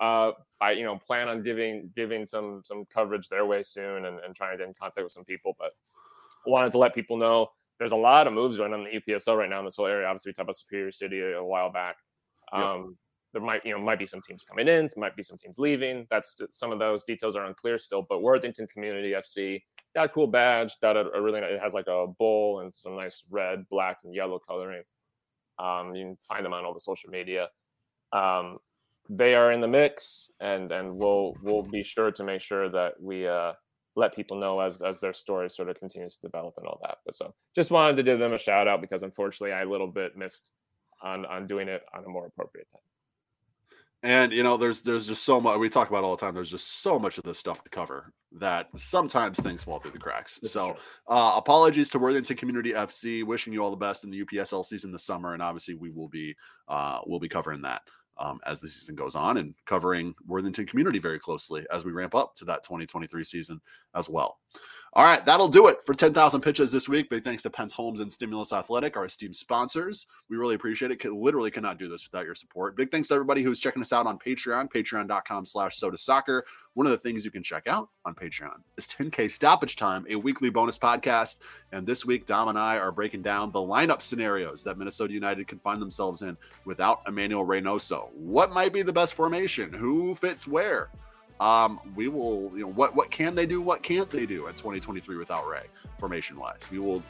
[0.00, 4.20] uh, I you know plan on giving giving some some coverage their way soon and,
[4.20, 5.72] and trying to get in contact with some people, but
[6.46, 7.48] wanted to let people know
[7.82, 9.88] there's a lot of moves going on in the UPSL right now in this whole
[9.88, 10.06] area.
[10.06, 11.96] Obviously, we talked about Superior City a, while back.
[12.52, 12.96] Um,
[13.32, 15.58] There might, you know, might be some teams coming in, some might be some teams
[15.58, 16.06] leaving.
[16.08, 18.06] That's some of those details are unclear still.
[18.08, 19.62] But Worthington Community FC
[19.96, 20.76] got a cool badge.
[20.80, 24.14] Got a, a really it has like a bowl and some nice red, black, and
[24.14, 24.84] yellow coloring.
[25.58, 27.48] Um, you can find them on all the social media.
[28.12, 28.58] Um,
[29.08, 32.92] they are in the mix, and and we'll we'll be sure to make sure that
[33.00, 33.54] we uh,
[33.94, 36.98] let people know as as their story sort of continues to develop and all that.
[37.04, 39.86] But so just wanted to give them a shout out because unfortunately I a little
[39.86, 40.52] bit missed
[41.02, 42.80] on on doing it on a more appropriate time.
[44.04, 46.34] And you know, there's there's just so much we talk about all the time.
[46.34, 49.98] There's just so much of this stuff to cover that sometimes things fall through the
[49.98, 50.40] cracks.
[50.42, 50.76] So,
[51.06, 53.22] uh, apologies to Worthington Community FC.
[53.22, 56.08] Wishing you all the best in the UPSL season this summer, and obviously we will
[56.08, 56.34] be
[56.66, 57.82] uh, we'll be covering that
[58.18, 62.14] um, as the season goes on and covering Worthington community very closely as we ramp
[62.14, 63.60] up to that 2023 season
[63.94, 64.38] as well.
[64.94, 67.08] All right, that'll do it for 10,000 pitches this week.
[67.08, 70.04] Big thanks to Pentz Homes and Stimulus Athletic, our esteemed sponsors.
[70.28, 71.02] We really appreciate it.
[71.02, 72.76] Literally cannot do this without your support.
[72.76, 76.44] Big thanks to everybody who's checking us out on Patreon, patreon.com slash sota soccer.
[76.74, 80.16] One of the things you can check out on Patreon is 10K Stoppage Time, a
[80.16, 81.40] weekly bonus podcast.
[81.72, 85.48] And this week, Dom and I are breaking down the lineup scenarios that Minnesota United
[85.48, 86.36] can find themselves in
[86.66, 88.12] without Emmanuel Reynoso.
[88.12, 89.72] What might be the best formation?
[89.72, 90.90] Who fits where?
[91.42, 93.60] Um, we will, you know, what what can they do?
[93.60, 95.64] What can't they do at 2023 without Ray,
[95.98, 96.68] formation wise?
[96.70, 97.02] We will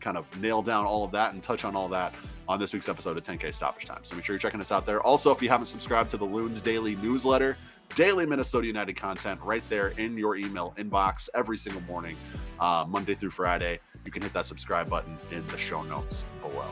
[0.00, 2.12] kind of nail down all of that and touch on all that
[2.48, 4.00] on this week's episode of 10K Stoppage Time.
[4.02, 5.00] So make sure you're checking us out there.
[5.02, 7.56] Also, if you haven't subscribed to the Loons Daily newsletter,
[7.94, 12.16] daily Minnesota United content right there in your email inbox every single morning,
[12.58, 13.78] uh, Monday through Friday.
[14.04, 16.66] You can hit that subscribe button in the show notes below.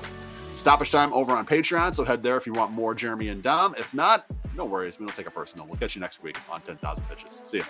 [0.57, 1.95] Stoppage time over on Patreon.
[1.95, 3.77] So head there if you want more Jeremy and Dom.
[3.79, 4.27] If not,
[4.57, 4.99] no worries.
[4.99, 5.67] We don't take it personal.
[5.67, 7.41] We'll catch you next week on 10,000 Pitches.
[7.45, 7.65] See ya.